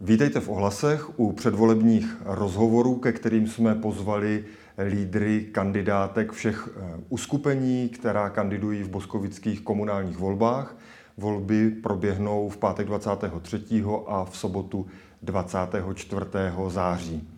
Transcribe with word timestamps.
Vítejte 0.00 0.40
v 0.40 0.48
ohlasech 0.48 1.18
u 1.20 1.32
předvolebních 1.32 2.16
rozhovorů, 2.24 2.94
ke 2.94 3.12
kterým 3.12 3.46
jsme 3.46 3.74
pozvali 3.74 4.44
lídry 4.88 5.46
kandidátek 5.52 6.32
všech 6.32 6.68
eh, 6.68 7.00
uskupení, 7.08 7.88
která 7.88 8.30
kandidují 8.30 8.82
v 8.82 8.88
boskovických 8.88 9.60
komunálních 9.60 10.18
volbách. 10.18 10.76
Volby 11.16 11.70
proběhnou 11.70 12.48
v 12.48 12.56
pátek 12.56 12.86
23. 12.86 13.84
a 14.06 14.24
v 14.24 14.36
sobotu 14.36 14.86
24. 15.22 16.24
září. 16.68 17.28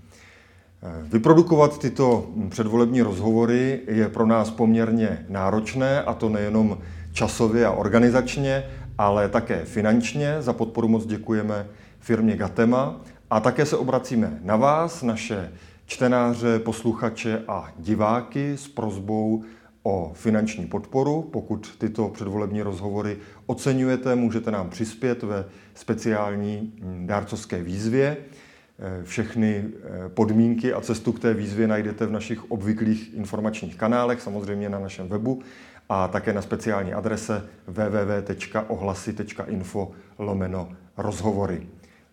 Eh, 0.82 1.02
vyprodukovat 1.02 1.78
tyto 1.78 2.30
předvolební 2.48 3.02
rozhovory 3.02 3.80
je 3.86 4.08
pro 4.08 4.26
nás 4.26 4.50
poměrně 4.50 5.26
náročné, 5.28 6.02
a 6.02 6.14
to 6.14 6.28
nejenom 6.28 6.78
časově 7.12 7.66
a 7.66 7.70
organizačně, 7.70 8.64
ale 8.98 9.28
také 9.28 9.64
finančně. 9.64 10.36
Za 10.42 10.52
podporu 10.52 10.88
moc 10.88 11.06
děkujeme 11.06 11.66
firmě 12.00 12.36
Gatema 12.36 13.00
a 13.30 13.40
také 13.40 13.66
se 13.66 13.76
obracíme 13.76 14.38
na 14.42 14.56
vás, 14.56 15.02
naše 15.02 15.52
čtenáře, 15.86 16.58
posluchače 16.58 17.42
a 17.48 17.72
diváky 17.78 18.56
s 18.56 18.68
prozbou 18.68 19.44
o 19.82 20.12
finanční 20.14 20.66
podporu. 20.66 21.22
Pokud 21.22 21.76
tyto 21.78 22.08
předvolební 22.08 22.62
rozhovory 22.62 23.16
oceňujete, 23.46 24.14
můžete 24.14 24.50
nám 24.50 24.70
přispět 24.70 25.22
ve 25.22 25.44
speciální 25.74 26.72
hm, 26.82 27.06
dárcovské 27.06 27.62
výzvě. 27.62 28.16
Eh, 28.78 29.04
všechny 29.04 29.64
eh, 29.64 29.68
podmínky 30.08 30.72
a 30.72 30.80
cestu 30.80 31.12
k 31.12 31.20
té 31.20 31.34
výzvě 31.34 31.68
najdete 31.68 32.06
v 32.06 32.12
našich 32.12 32.50
obvyklých 32.50 33.14
informačních 33.14 33.76
kanálech, 33.76 34.20
samozřejmě 34.20 34.68
na 34.68 34.78
našem 34.78 35.08
webu 35.08 35.42
a 35.88 36.08
také 36.08 36.32
na 36.32 36.42
speciální 36.42 36.92
adrese 36.92 37.46
www.ohlasy.info 37.66 39.90
lomeno 40.18 40.68
rozhovory. 40.96 41.66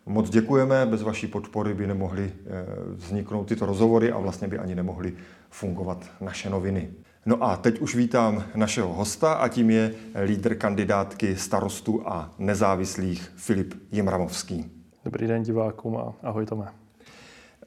Moc 0.07 0.29
děkujeme, 0.29 0.85
bez 0.85 1.02
vaší 1.02 1.27
podpory 1.27 1.73
by 1.73 1.88
nemohly 1.88 2.31
eh, 2.34 2.66
vzniknout 2.95 3.47
tyto 3.47 3.66
rozhovory 3.66 4.11
a 4.11 4.20
vlastně 4.20 4.47
by 4.47 4.58
ani 4.58 4.75
nemohly 4.75 5.14
fungovat 5.49 6.05
naše 6.22 6.49
noviny. 6.49 6.89
No 7.25 7.44
a 7.44 7.58
teď 7.58 7.80
už 7.80 7.95
vítám 7.95 8.44
našeho 8.55 8.94
hosta 8.94 9.33
a 9.33 9.47
tím 9.47 9.69
je 9.69 9.94
lídr 10.25 10.55
kandidátky 10.55 11.36
starostů 11.36 12.08
a 12.09 12.33
nezávislých 12.39 13.31
Filip 13.36 13.73
Jimramovský. 13.91 14.72
Dobrý 15.05 15.27
den 15.27 15.44
divákům 15.44 15.97
a 15.97 16.14
ahoj 16.23 16.45
Tome. 16.45 16.86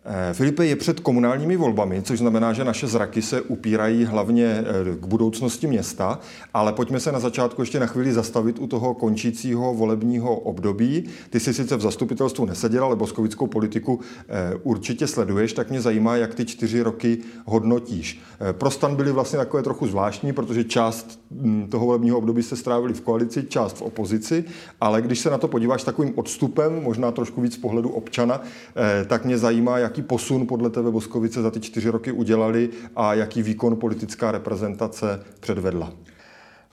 Eh, 0.04 0.34
Filipe, 0.34 0.66
je 0.66 0.76
před 0.76 1.00
komunálními 1.00 1.56
volbami, 1.56 2.02
což 2.02 2.18
znamená, 2.18 2.52
že 2.52 2.64
naše 2.64 2.86
zraky 2.86 3.22
se 3.22 3.40
upírají 3.40 4.04
hlavně 4.04 4.46
eh, 4.46 4.64
k 4.96 5.06
budoucnosti 5.06 5.66
města, 5.66 6.18
ale 6.54 6.72
pojďme 6.72 7.00
se 7.00 7.12
na 7.12 7.20
začátku 7.20 7.62
ještě 7.62 7.80
na 7.80 7.86
chvíli 7.86 8.12
zastavit 8.12 8.58
u 8.58 8.66
toho 8.66 8.94
končícího 8.94 9.74
volebního 9.74 10.36
období. 10.36 11.04
Ty 11.30 11.40
jsi 11.40 11.54
sice 11.54 11.76
v 11.76 11.80
zastupitelstvu 11.80 12.44
neseděl, 12.44 12.84
ale 12.84 12.96
boskovickou 12.96 13.46
politiku 13.46 14.00
eh, 14.28 14.54
určitě 14.62 15.06
sleduješ, 15.06 15.52
tak 15.52 15.70
mě 15.70 15.80
zajímá, 15.80 16.16
jak 16.16 16.34
ty 16.34 16.44
čtyři 16.44 16.82
roky 16.82 17.18
hodnotíš. 17.46 18.20
Pro 18.52 18.70
stan 18.70 18.96
byly 18.96 19.12
vlastně 19.12 19.38
takové 19.38 19.62
trochu 19.62 19.86
zvláštní, 19.86 20.32
protože 20.32 20.64
část 20.64 21.20
hm, 21.30 21.66
toho 21.70 21.86
volebního 21.86 22.18
období 22.18 22.42
se 22.42 22.56
strávili 22.56 22.94
v 22.94 23.00
koalici, 23.00 23.42
část 23.42 23.76
v 23.76 23.82
opozici, 23.82 24.44
ale 24.80 25.02
když 25.02 25.18
se 25.18 25.30
na 25.30 25.38
to 25.38 25.48
podíváš 25.48 25.84
takovým 25.84 26.12
odstupem, 26.16 26.82
možná 26.82 27.12
trošku 27.12 27.40
víc 27.40 27.54
z 27.54 27.58
pohledu 27.58 27.88
občana, 27.88 28.42
tak 29.06 29.24
mě 29.24 29.38
zajímá, 29.38 29.78
jak 29.78 29.89
jaký 29.90 30.02
posun 30.02 30.46
podle 30.46 30.70
tebe 30.70 30.90
Boskovice 30.90 31.42
za 31.42 31.50
ty 31.50 31.60
čtyři 31.60 31.88
roky 31.90 32.12
udělali 32.12 32.70
a 32.96 33.14
jaký 33.14 33.42
výkon 33.42 33.76
politická 33.76 34.32
reprezentace 34.32 35.22
předvedla? 35.40 35.92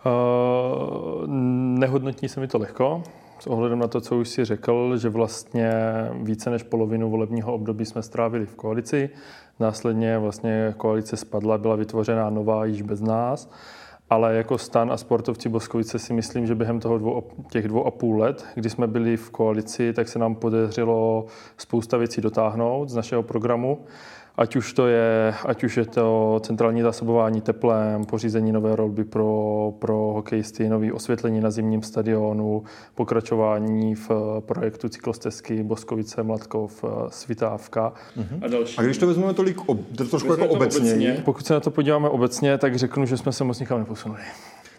Uh, 0.05 1.27
nehodnotí 1.79 2.29
se 2.29 2.39
mi 2.39 2.47
to 2.47 2.57
lehko, 2.57 3.03
s 3.39 3.47
ohledem 3.47 3.79
na 3.79 3.87
to, 3.87 4.01
co 4.01 4.17
už 4.17 4.29
si 4.29 4.45
řekl, 4.45 4.97
že 4.97 5.09
vlastně 5.09 5.71
více 6.21 6.49
než 6.49 6.63
polovinu 6.63 7.09
volebního 7.09 7.53
období 7.53 7.85
jsme 7.85 8.01
strávili 8.01 8.45
v 8.45 8.55
koalici. 8.55 9.09
Následně 9.59 10.17
vlastně 10.17 10.73
koalice 10.77 11.17
spadla, 11.17 11.57
byla 11.57 11.75
vytvořena 11.75 12.29
nová 12.29 12.65
již 12.65 12.81
bez 12.81 13.01
nás. 13.01 13.49
Ale 14.09 14.35
jako 14.35 14.57
stan 14.57 14.91
a 14.91 14.97
sportovci 14.97 15.49
Boskovice 15.49 15.99
si 15.99 16.13
myslím, 16.13 16.47
že 16.47 16.55
během 16.55 16.79
toho 16.79 16.97
dvou, 16.97 17.23
těch 17.49 17.67
dvou 17.67 17.85
a 17.85 17.91
půl 17.91 18.19
let, 18.19 18.45
kdy 18.55 18.69
jsme 18.69 18.87
byli 18.87 19.17
v 19.17 19.29
koalici, 19.29 19.93
tak 19.93 20.07
se 20.07 20.19
nám 20.19 20.35
podařilo 20.35 21.25
spousta 21.57 21.97
věcí 21.97 22.21
dotáhnout 22.21 22.89
z 22.89 22.95
našeho 22.95 23.23
programu. 23.23 23.85
Ať 24.37 24.55
už, 24.55 24.73
to 24.73 24.87
je, 24.87 25.33
ať 25.45 25.63
už 25.63 25.77
je 25.77 25.85
to 25.85 26.39
centrální 26.43 26.81
zásobování 26.81 27.41
teplem, 27.41 28.05
pořízení 28.05 28.51
nové 28.51 28.75
rolby 28.75 29.03
pro, 29.03 29.73
pro 29.79 29.97
hokejisty, 29.97 30.69
nový 30.69 30.91
osvětlení 30.91 31.41
na 31.41 31.51
zimním 31.51 31.83
stadionu, 31.83 32.63
pokračování 32.95 33.95
v 33.95 34.09
projektu 34.39 34.89
cyklostezky 34.89 35.63
Boskovice, 35.63 36.23
Mladkov, 36.23 36.85
Svitávka 37.09 37.93
uh-huh. 38.17 38.39
a 38.41 38.47
další. 38.47 38.77
A 38.77 38.81
když 38.81 38.97
to 38.97 39.07
vezmeme 39.07 39.33
tolik, 39.33 39.57
to 39.97 40.05
trošku 40.05 40.31
jako 40.31 40.47
obecně, 40.47 40.91
obecně, 40.91 41.21
pokud 41.25 41.45
se 41.45 41.53
na 41.53 41.59
to 41.59 41.71
podíváme 41.71 42.09
obecně, 42.09 42.57
tak 42.57 42.75
řeknu, 42.75 43.05
že 43.05 43.17
jsme 43.17 43.31
se 43.31 43.43
moc 43.43 43.59
nikam 43.59 43.79
neposunuli. 43.79 44.21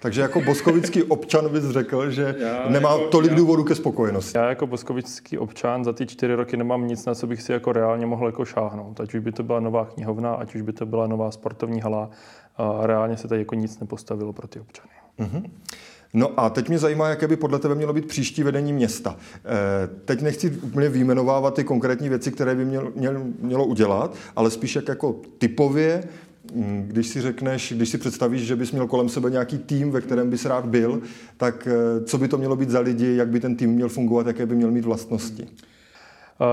Takže 0.01 0.21
jako 0.21 0.41
boskovický 0.41 1.03
občan 1.03 1.49
bys 1.49 1.65
řekl, 1.65 2.11
že 2.11 2.35
já 2.39 2.69
nemá 2.69 2.93
jako, 2.93 3.09
tolik 3.09 3.31
já, 3.31 3.37
důvodů 3.37 3.65
ke 3.65 3.75
spokojenosti. 3.75 4.39
Já 4.39 4.49
jako 4.49 4.67
boskovický 4.67 5.39
občan 5.39 5.85
za 5.85 5.93
ty 5.93 6.07
čtyři 6.07 6.35
roky 6.35 6.57
nemám 6.57 6.89
nic, 6.89 7.05
na 7.05 7.15
co 7.15 7.27
bych 7.27 7.43
si 7.43 7.53
jako 7.53 7.73
reálně 7.73 8.07
mohl 8.07 8.27
jako 8.27 8.45
šáhnout. 8.45 9.01
Ať 9.01 9.15
už 9.15 9.21
by 9.21 9.33
to 9.33 9.43
byla 9.43 9.61
nová 9.61 9.85
knihovna, 9.85 10.35
ať 10.35 10.55
už 10.55 10.63
by 10.63 10.73
to 10.73 10.87
byla 10.87 11.07
nová 11.07 11.31
sportovní 11.31 11.81
hala. 11.81 12.11
A 12.57 12.87
reálně 12.87 13.17
se 13.17 13.29
tady 13.29 13.41
jako 13.41 13.55
nic 13.55 13.81
nepostavilo 13.81 14.33
pro 14.33 14.49
ty 14.49 14.61
občany. 14.61 14.89
Uh-huh. 15.19 15.43
No 16.15 16.41
a 16.41 16.51
teď 16.51 16.69
mě 16.69 16.79
zajímá, 16.79 17.09
jaké 17.09 17.29
by 17.29 17.37
podle 17.37 17.59
tebe 17.59 17.75
mělo 17.75 17.93
být 17.93 18.07
příští 18.07 18.43
vedení 18.43 18.73
města. 18.73 19.17
E, 19.45 19.87
teď 20.05 20.23
nechci 20.23 20.51
úplně 20.51 20.89
výjmenovávat 20.89 21.55
ty 21.55 21.65
konkrétní 21.65 22.09
věci, 22.09 22.33
které 22.33 22.55
by 22.55 22.65
mělo, 22.65 22.93
mělo 23.41 23.65
udělat, 23.65 24.15
ale 24.37 24.51
spíš 24.51 24.77
jak 24.77 24.89
jako 24.89 25.17
typově 25.39 26.05
když 26.87 27.07
si 27.07 27.21
řekneš, 27.21 27.73
když 27.77 27.89
si 27.89 27.99
představíš, 27.99 28.43
že 28.43 28.57
bys 28.57 28.73
měl 28.73 28.87
kolem 28.87 29.09
sebe 29.09 29.31
nějaký 29.31 29.59
tým, 29.59 29.91
ve 29.91 30.01
kterém 30.01 30.31
bys 30.31 30.45
rád 30.45 30.67
byl, 30.67 31.03
tak 31.37 31.69
eh, 31.71 32.05
co 32.05 32.19
by 32.19 32.29
to 32.29 32.39
mělo 32.39 32.57
být 32.57 32.71
za 32.71 32.81
lidi, 32.81 33.17
jak 33.17 33.29
by 33.29 33.41
ten 33.41 33.57
tým 33.57 33.71
měl 33.71 33.89
fungovat, 33.89 34.27
jaké 34.27 34.47
by 34.47 34.55
měl 34.55 34.71
mít 34.71 34.85
vlastnosti? 34.85 35.49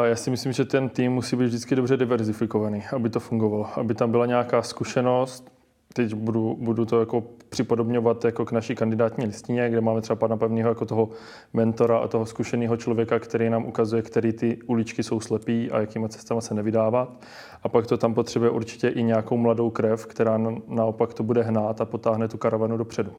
Já 0.04 0.16
si 0.16 0.30
myslím, 0.30 0.54
že 0.54 0.66
ten 0.66 0.90
tým 0.90 1.12
musí 1.12 1.36
být 1.36 1.46
vždycky 1.46 1.76
dobře 1.76 1.98
diverzifikovaný, 1.98 2.84
aby 2.92 3.10
to 3.10 3.20
fungovalo. 3.20 3.80
Aby 3.80 3.96
tam 3.96 4.12
byla 4.12 4.26
nějaká 4.26 4.62
zkušenost, 4.62 5.55
teď 5.96 6.14
budu, 6.14 6.58
budu 6.60 6.86
to 6.86 7.00
jako 7.00 7.24
připodobňovat 7.50 8.26
jako 8.26 8.46
k 8.46 8.52
naší 8.52 8.76
kandidátní 8.76 9.26
listině, 9.26 9.70
kde 9.70 9.82
máme 9.82 10.02
třeba 10.02 10.16
pana 10.16 10.38
Pevného 10.38 10.70
jako 10.70 10.86
toho 10.86 11.10
mentora 11.54 11.98
a 11.98 12.08
toho 12.08 12.26
zkušeného 12.26 12.78
člověka, 12.78 13.20
který 13.20 13.50
nám 13.50 13.66
ukazuje, 13.66 14.02
který 14.02 14.34
ty 14.34 14.60
uličky 14.66 15.04
jsou 15.04 15.20
slepý 15.20 15.72
a 15.72 15.80
jakýma 15.80 16.08
cestama 16.08 16.42
se 16.42 16.54
nevydávat. 16.54 17.26
A 17.64 17.70
pak 17.70 17.88
to 17.88 17.98
tam 17.98 18.14
potřebuje 18.14 18.52
určitě 18.52 18.88
i 18.88 19.04
nějakou 19.04 19.38
mladou 19.38 19.70
krev, 19.70 20.06
která 20.06 20.38
naopak 20.68 21.14
to 21.14 21.24
bude 21.24 21.44
hnát 21.44 21.82
a 21.82 21.86
potáhne 21.86 22.28
tu 22.28 22.38
karavanu 22.38 22.78
dopředu. 22.78 23.12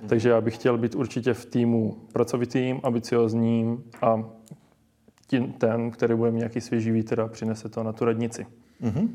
Hmm. 0.00 0.08
Takže 0.08 0.28
já 0.28 0.40
bych 0.40 0.54
chtěl 0.54 0.78
být 0.78 0.94
určitě 0.94 1.34
v 1.34 1.46
týmu 1.46 1.96
pracovitým, 2.12 2.80
ambiciozním 2.82 3.84
a 4.02 4.24
tím, 5.26 5.52
ten, 5.52 5.90
který 5.90 6.14
bude 6.14 6.30
mít 6.30 6.38
nějaký 6.38 6.60
svěží 6.60 6.90
vítr 6.90 7.20
a 7.20 7.28
přinese 7.28 7.68
to 7.68 7.82
na 7.82 7.92
tu 7.92 8.04
radnici. 8.04 8.46
Mm-hmm. 8.82 9.08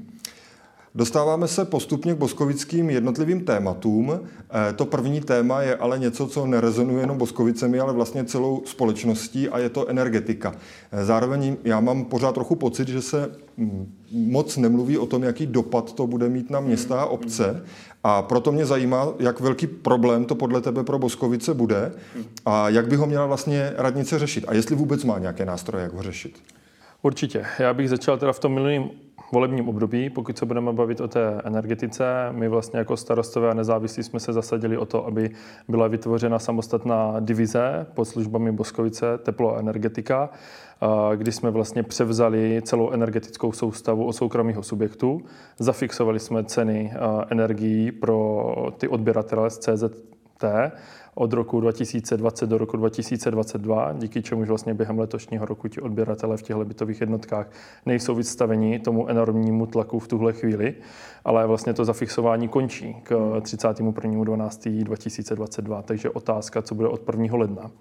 Dostáváme 0.96 1.48
se 1.48 1.66
postupně 1.66 2.14
k 2.14 2.18
boskovickým 2.18 2.90
jednotlivým 2.90 3.46
tématům. 3.46 4.20
Eh, 4.70 4.74
to 4.74 4.86
první 4.86 5.22
téma 5.22 5.62
je 5.62 5.76
ale 5.76 6.00
něco, 6.00 6.28
co 6.28 6.46
nerezonuje 6.46 7.04
jenom 7.04 7.18
Boskovicemi, 7.18 7.80
ale 7.80 7.94
vlastně 7.94 8.26
celou 8.26 8.62
společností 8.66 9.50
a 9.50 9.60
je 9.60 9.70
to 9.70 9.88
energetika. 9.88 10.56
Eh, 10.92 11.06
zároveň 11.06 11.58
já 11.64 11.80
mám 11.80 12.06
pořád 12.06 12.36
trochu 12.36 12.56
pocit, 12.56 12.88
že 12.88 13.02
se 13.02 13.32
mm, 13.58 13.94
moc 14.12 14.58
nemluví 14.58 14.98
o 14.98 15.06
tom, 15.06 15.24
jaký 15.24 15.46
dopad 15.46 15.94
to 15.94 16.08
bude 16.08 16.30
mít 16.30 16.50
na 16.50 16.60
města 16.60 17.02
a 17.02 17.06
obce. 17.06 17.64
A 18.04 18.22
proto 18.22 18.52
mě 18.52 18.66
zajímá, 18.66 19.08
jak 19.20 19.40
velký 19.40 19.68
problém 19.68 20.26
to 20.26 20.36
podle 20.36 20.62
tebe 20.62 20.84
pro 20.84 21.00
Boskovice 21.00 21.54
bude 21.54 21.92
a 22.46 22.70
jak 22.70 22.88
by 22.88 22.96
ho 22.96 23.06
měla 23.06 23.26
vlastně 23.26 23.74
radnice 23.78 24.20
řešit. 24.20 24.46
A 24.48 24.54
jestli 24.54 24.76
vůbec 24.76 25.04
má 25.04 25.20
nějaké 25.20 25.46
nástroje, 25.46 25.84
jak 25.84 25.94
ho 25.94 26.04
řešit. 26.04 26.40
Určitě. 27.02 27.46
Já 27.60 27.74
bych 27.74 27.90
začal 27.90 28.18
teda 28.18 28.34
v 28.34 28.40
tom 28.40 28.54
minulém 28.54 28.90
volebním 29.32 29.70
období, 29.70 30.10
pokud 30.10 30.38
se 30.38 30.46
budeme 30.46 30.74
bavit 30.74 31.02
o 31.02 31.08
té 31.08 31.42
energetice, 31.44 32.04
my 32.32 32.48
vlastně 32.48 32.80
jako 32.80 32.98
starostové 32.98 33.52
a 33.52 33.54
nezávislí 33.54 34.04
jsme 34.04 34.20
se 34.20 34.34
zasadili 34.34 34.78
o 34.78 34.86
to, 34.86 35.06
aby 35.06 35.30
byla 35.68 35.88
vytvořena 35.88 36.40
samostatná 36.40 37.16
divize 37.20 37.86
pod 37.94 38.06
službami 38.06 38.52
Boskovice 38.52 39.18
teplo 39.18 39.56
a 39.56 39.60
energetika, 39.60 40.30
kdy 41.16 41.32
jsme 41.32 41.52
vlastně 41.52 41.84
převzali 41.84 42.62
celou 42.66 42.92
energetickou 42.92 43.52
soustavu 43.52 44.06
od 44.06 44.14
soukromého 44.14 44.64
subjektu. 44.64 45.22
Zafixovali 45.60 46.20
jsme 46.20 46.44
ceny 46.44 46.94
energií 47.30 47.92
pro 47.92 48.54
ty 48.78 48.88
odběratele 48.88 49.50
z 49.50 49.58
CZT 49.58 50.46
od 51.20 51.34
roku 51.34 51.60
2020 51.60 52.48
do 52.48 52.58
roku 52.58 52.78
2022, 52.78 53.94
díky 53.94 54.22
čemuž 54.22 54.48
vlastně 54.48 54.74
během 54.74 55.00
letošního 55.00 55.46
roku 55.46 55.68
ti 55.68 55.82
odběratele 55.82 56.38
v 56.38 56.42
těchto 56.42 56.66
bytových 56.66 57.02
jednotkách 57.02 57.52
nejsou 57.86 58.16
vystaveni 58.16 58.80
tomu 58.80 59.10
enormnímu 59.10 59.66
tlaku 59.66 60.00
v 60.00 60.08
tuhle 60.08 60.34
chvíli, 60.34 60.76
ale 61.26 61.48
vlastně 61.48 61.74
to 61.74 61.86
zafixování 61.86 62.48
končí 62.48 62.96
k 63.04 63.12
31.12.2022, 63.12 65.84
takže 65.84 66.10
otázka, 66.10 66.62
co 66.62 66.76
bude 66.76 66.88
od 66.88 67.02
1. 67.16 67.38
ledna. 67.38 67.72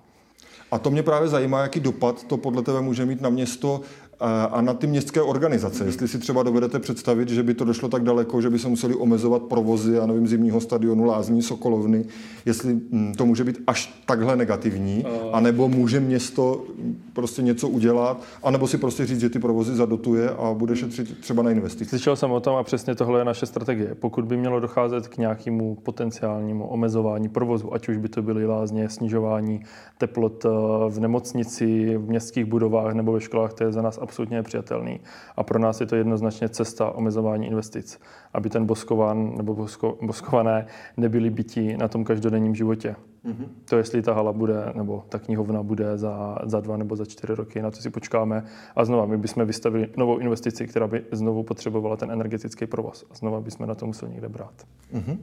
A 0.71 0.79
to 0.79 0.91
mě 0.91 1.03
právě 1.03 1.29
zajímá, 1.29 1.63
jaký 1.63 1.81
dopad 1.81 2.25
to 2.25 2.37
podle 2.37 2.63
tebe 2.63 2.81
může 2.81 3.07
mít 3.07 3.21
na 3.21 3.31
město 3.31 3.81
a 4.21 4.61
na 4.61 4.75
ty 4.75 4.87
městské 4.87 5.23
organizace. 5.23 5.85
Jestli 5.85 6.09
si 6.09 6.19
třeba 6.19 6.43
dovedete 6.43 6.79
představit, 6.79 7.29
že 7.29 7.43
by 7.43 7.55
to 7.55 7.65
došlo 7.65 7.89
tak 7.89 8.03
daleko, 8.03 8.41
že 8.41 8.51
by 8.51 8.59
se 8.59 8.69
museli 8.69 8.95
omezovat 8.95 9.43
provozy, 9.43 9.99
a 9.99 10.07
nevím, 10.07 10.27
zimního 10.27 10.61
stadionu 10.61 11.05
Lázní, 11.05 11.43
Sokolovny, 11.43 12.05
jestli 12.47 12.75
hm, 12.75 13.13
to 13.17 13.27
může 13.27 13.45
být 13.45 13.63
až 13.67 14.03
takhle 14.07 14.37
negativní, 14.37 15.05
anebo 15.33 15.69
může 15.69 16.01
město 16.01 16.65
prostě 17.13 17.43
něco 17.43 17.69
udělat, 17.69 18.23
anebo 18.43 18.67
si 18.67 18.79
prostě 18.79 19.07
říct, 19.07 19.21
že 19.21 19.31
ty 19.31 19.39
provozy 19.39 19.75
zadotuje 19.75 20.31
a 20.31 20.55
bude 20.55 20.77
šetřit 20.77 21.21
třeba 21.21 21.43
na 21.43 21.51
investice. 21.51 21.89
Slyšel 21.89 22.17
jsem 22.17 22.31
o 22.31 22.41
tom 22.41 22.57
a 22.57 22.63
přesně 22.63 22.95
tohle 22.95 23.21
je 23.21 23.25
naše 23.25 23.47
strategie. 23.47 23.95
Pokud 23.95 24.25
by 24.25 24.37
mělo 24.37 24.61
docházet 24.61 25.09
k 25.09 25.19
nějakému 25.19 25.75
potenciálnímu 25.75 26.67
omezování 26.67 27.29
provozu, 27.29 27.75
ať 27.75 27.89
už 27.89 27.97
by 27.97 28.09
to 28.09 28.23
byly 28.23 28.47
lázně, 28.47 28.89
snižování 28.89 29.61
teplot 29.99 30.45
eh, 30.45 30.49
v 30.89 31.01
nemocnici, 31.01 31.97
v 31.97 32.09
městských 32.09 32.45
budovách 32.45 32.95
nebo 32.95 33.13
ve 33.13 33.21
školách, 33.21 33.53
to 33.53 33.65
je 33.65 33.73
za 33.73 33.83
nás 33.83 33.99
absolutně 34.09 34.37
nepřijatelný. 34.37 35.01
A 35.37 35.43
pro 35.43 35.59
nás 35.59 35.81
je 35.81 35.87
to 35.87 35.97
jednoznačně 35.97 36.49
cesta 36.49 36.91
omezování 36.91 37.47
investic, 37.47 38.01
aby 38.33 38.51
ten 38.51 38.67
boskovan 38.67 39.37
nebo 39.37 39.55
bosko, 39.55 39.99
boskované 40.03 40.67
nebyli 40.97 41.31
bytí 41.31 41.77
na 41.77 41.89
tom 41.89 42.05
každodenním 42.05 42.55
životě. 42.55 42.97
Mm-hmm. 43.25 43.47
To, 43.69 43.77
jestli 43.77 44.03
ta 44.03 44.15
hala 44.15 44.33
bude, 44.33 44.73
nebo 44.75 45.05
ta 45.09 45.19
knihovna 45.19 45.63
bude 45.63 45.99
za, 45.99 46.39
za 46.45 46.61
dva 46.61 46.77
nebo 46.77 46.97
za 46.97 47.05
čtyři 47.05 47.35
roky, 47.35 47.63
na 47.63 47.71
to 47.71 47.77
si 47.77 47.91
počkáme. 47.91 48.45
A 48.77 48.85
znova, 48.85 49.07
my 49.07 49.19
bychom 49.19 49.45
vystavili 49.45 49.89
novou 49.97 50.19
investici, 50.19 50.67
která 50.67 50.87
by 50.87 51.05
znovu 51.13 51.43
potřebovala 51.43 51.97
ten 51.97 52.11
energetický 52.11 52.67
provoz. 52.67 53.05
A 53.11 53.15
znova 53.15 53.41
bychom 53.41 53.67
na 53.67 53.75
to 53.75 53.87
museli 53.87 54.13
někde 54.13 54.29
brát. 54.29 54.55
Mm-hmm. 54.95 55.19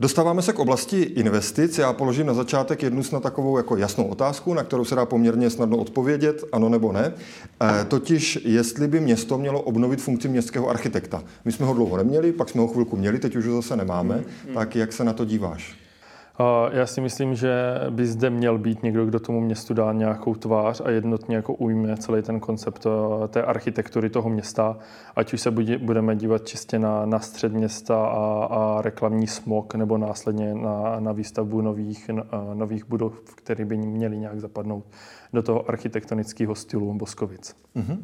Dostáváme 0.00 0.42
se 0.42 0.52
k 0.52 0.58
oblasti 0.58 1.00
investic. 1.00 1.78
Já 1.78 1.92
položím 1.92 2.26
na 2.26 2.34
začátek 2.34 2.82
jednu 2.82 3.02
snad 3.02 3.22
takovou 3.22 3.56
jako 3.56 3.76
jasnou 3.76 4.04
otázku, 4.04 4.54
na 4.54 4.64
kterou 4.64 4.84
se 4.84 4.94
dá 4.94 5.06
poměrně 5.06 5.50
snadno 5.50 5.76
odpovědět, 5.76 6.44
ano 6.52 6.68
nebo 6.68 6.92
ne. 6.92 7.12
E, 7.80 7.84
totiž, 7.84 8.38
jestli 8.44 8.88
by 8.88 9.00
město 9.00 9.38
mělo 9.38 9.62
obnovit 9.62 10.00
funkci 10.00 10.28
městského 10.28 10.68
architekta. 10.68 11.24
My 11.44 11.52
jsme 11.52 11.66
ho 11.66 11.74
dlouho 11.74 11.96
neměli, 11.96 12.32
pak 12.32 12.48
jsme 12.48 12.60
ho 12.60 12.68
chvilku 12.68 12.96
měli, 12.96 13.18
teď 13.18 13.36
už 13.36 13.46
ho 13.46 13.62
zase 13.62 13.76
nemáme. 13.76 14.16
Mm, 14.16 14.24
mm. 14.48 14.54
Tak 14.54 14.76
jak 14.76 14.92
se 14.92 15.04
na 15.04 15.12
to 15.12 15.24
díváš? 15.24 15.74
Já 16.72 16.86
si 16.86 17.00
myslím, 17.00 17.34
že 17.34 17.52
by 17.90 18.06
zde 18.06 18.30
měl 18.30 18.58
být 18.58 18.82
někdo, 18.82 19.06
kdo 19.06 19.20
tomu 19.20 19.40
městu 19.40 19.74
dá 19.74 19.92
nějakou 19.92 20.34
tvář 20.34 20.82
a 20.84 20.90
jednotně 20.90 21.36
jako 21.36 21.54
ujme 21.54 21.96
celý 21.96 22.22
ten 22.22 22.40
koncept 22.40 22.86
eh, 22.86 23.28
té 23.28 23.42
architektury 23.42 24.10
toho 24.10 24.30
města, 24.30 24.78
ať 25.16 25.32
už 25.32 25.40
se 25.40 25.50
budeme 25.78 26.16
dívat 26.16 26.48
čistě 26.48 26.78
na, 26.78 27.06
na 27.06 27.20
střed 27.20 27.52
města 27.52 28.06
a, 28.06 28.44
a 28.50 28.82
reklamní 28.82 29.26
smog, 29.26 29.74
nebo 29.74 29.98
následně 29.98 30.54
na, 30.54 31.00
na 31.00 31.12
výstavbu 31.12 31.60
nových, 31.60 32.08
eh, 32.08 32.24
nových 32.54 32.84
budov, 32.84 33.20
které 33.34 33.64
by 33.64 33.76
měly 33.76 34.18
nějak 34.18 34.40
zapadnout 34.40 34.84
do 35.32 35.42
toho 35.42 35.68
architektonického 35.68 36.54
stylu 36.54 36.94
Boskovic. 36.94 37.56
Mm-hmm. 37.76 37.98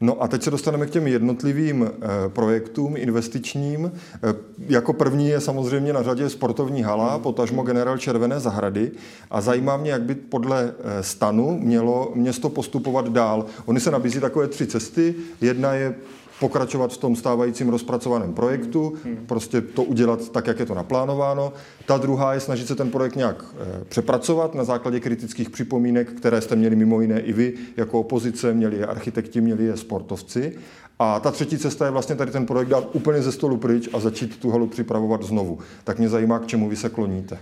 No 0.00 0.22
a 0.22 0.28
teď 0.28 0.42
se 0.42 0.50
dostaneme 0.50 0.86
k 0.86 0.90
těm 0.90 1.06
jednotlivým 1.06 1.90
eh, 1.90 2.08
projektům 2.28 2.96
investičním. 2.96 3.92
Eh, 4.14 4.34
jako 4.68 4.92
první 4.92 5.28
je 5.28 5.40
samozřejmě 5.40 5.92
na 5.92 6.02
řadě 6.02 6.28
sportovní 6.28 6.82
hala, 6.82 7.18
potažmo 7.18 7.62
generál 7.62 7.98
Červené 7.98 8.40
zahrady. 8.40 8.90
A 9.30 9.40
zajímá 9.40 9.76
mě, 9.76 9.90
jak 9.90 10.02
by 10.02 10.14
podle 10.14 10.74
eh, 10.78 11.02
stanu 11.02 11.58
mělo 11.62 12.12
město 12.14 12.48
postupovat 12.48 13.08
dál. 13.08 13.46
Ony 13.66 13.80
se 13.80 13.90
nabízí 13.90 14.20
takové 14.20 14.48
tři 14.48 14.66
cesty. 14.66 15.14
Jedna 15.40 15.74
je 15.74 15.94
pokračovat 16.40 16.92
v 16.92 16.96
tom 16.96 17.16
stávajícím 17.16 17.68
rozpracovaném 17.68 18.34
projektu, 18.34 18.94
prostě 19.26 19.60
to 19.60 19.82
udělat 19.82 20.28
tak, 20.28 20.46
jak 20.46 20.58
je 20.58 20.66
to 20.66 20.74
naplánováno. 20.74 21.52
Ta 21.86 21.98
druhá 21.98 22.34
je 22.34 22.40
snažit 22.40 22.68
se 22.68 22.74
ten 22.74 22.90
projekt 22.90 23.16
nějak 23.16 23.44
eh, 23.60 23.84
přepracovat 23.84 24.54
na 24.54 24.64
základě 24.64 25.00
kritických 25.00 25.50
připomínek, 25.50 26.12
které 26.12 26.40
jste 26.40 26.56
měli 26.56 26.76
mimo 26.76 27.00
jiné 27.00 27.20
i 27.20 27.32
vy 27.32 27.54
jako 27.76 28.00
opozice, 28.00 28.54
měli 28.54 28.76
je 28.76 28.86
architekti, 28.86 29.40
měli 29.40 29.64
je 29.64 29.76
sportovci. 29.76 30.58
A 30.98 31.20
ta 31.20 31.30
třetí 31.30 31.58
cesta 31.58 31.84
je 31.84 31.90
vlastně 31.90 32.16
tady 32.16 32.30
ten 32.30 32.46
projekt 32.46 32.68
dát 32.68 32.88
úplně 32.92 33.22
ze 33.22 33.32
stolu 33.32 33.56
pryč 33.56 33.88
a 33.92 34.00
začít 34.00 34.40
tu 34.40 34.50
halu 34.50 34.66
připravovat 34.66 35.22
znovu. 35.22 35.58
Tak 35.84 35.98
mě 35.98 36.08
zajímá, 36.08 36.38
k 36.38 36.46
čemu 36.46 36.68
vy 36.68 36.76
se 36.76 36.88
kloníte. 36.88 37.38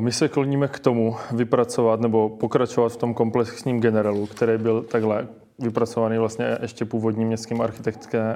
My 0.00 0.12
se 0.12 0.28
kloníme 0.28 0.68
k 0.68 0.78
tomu 0.78 1.16
vypracovat 1.32 2.00
nebo 2.00 2.28
pokračovat 2.28 2.92
v 2.92 2.96
tom 2.96 3.14
komplexním 3.14 3.80
generálu, 3.80 4.26
který 4.26 4.58
byl 4.58 4.82
takhle 4.82 5.28
vypracovaný 5.62 6.18
vlastně 6.18 6.58
ještě 6.62 6.84
původním 6.84 7.28
městským 7.28 7.62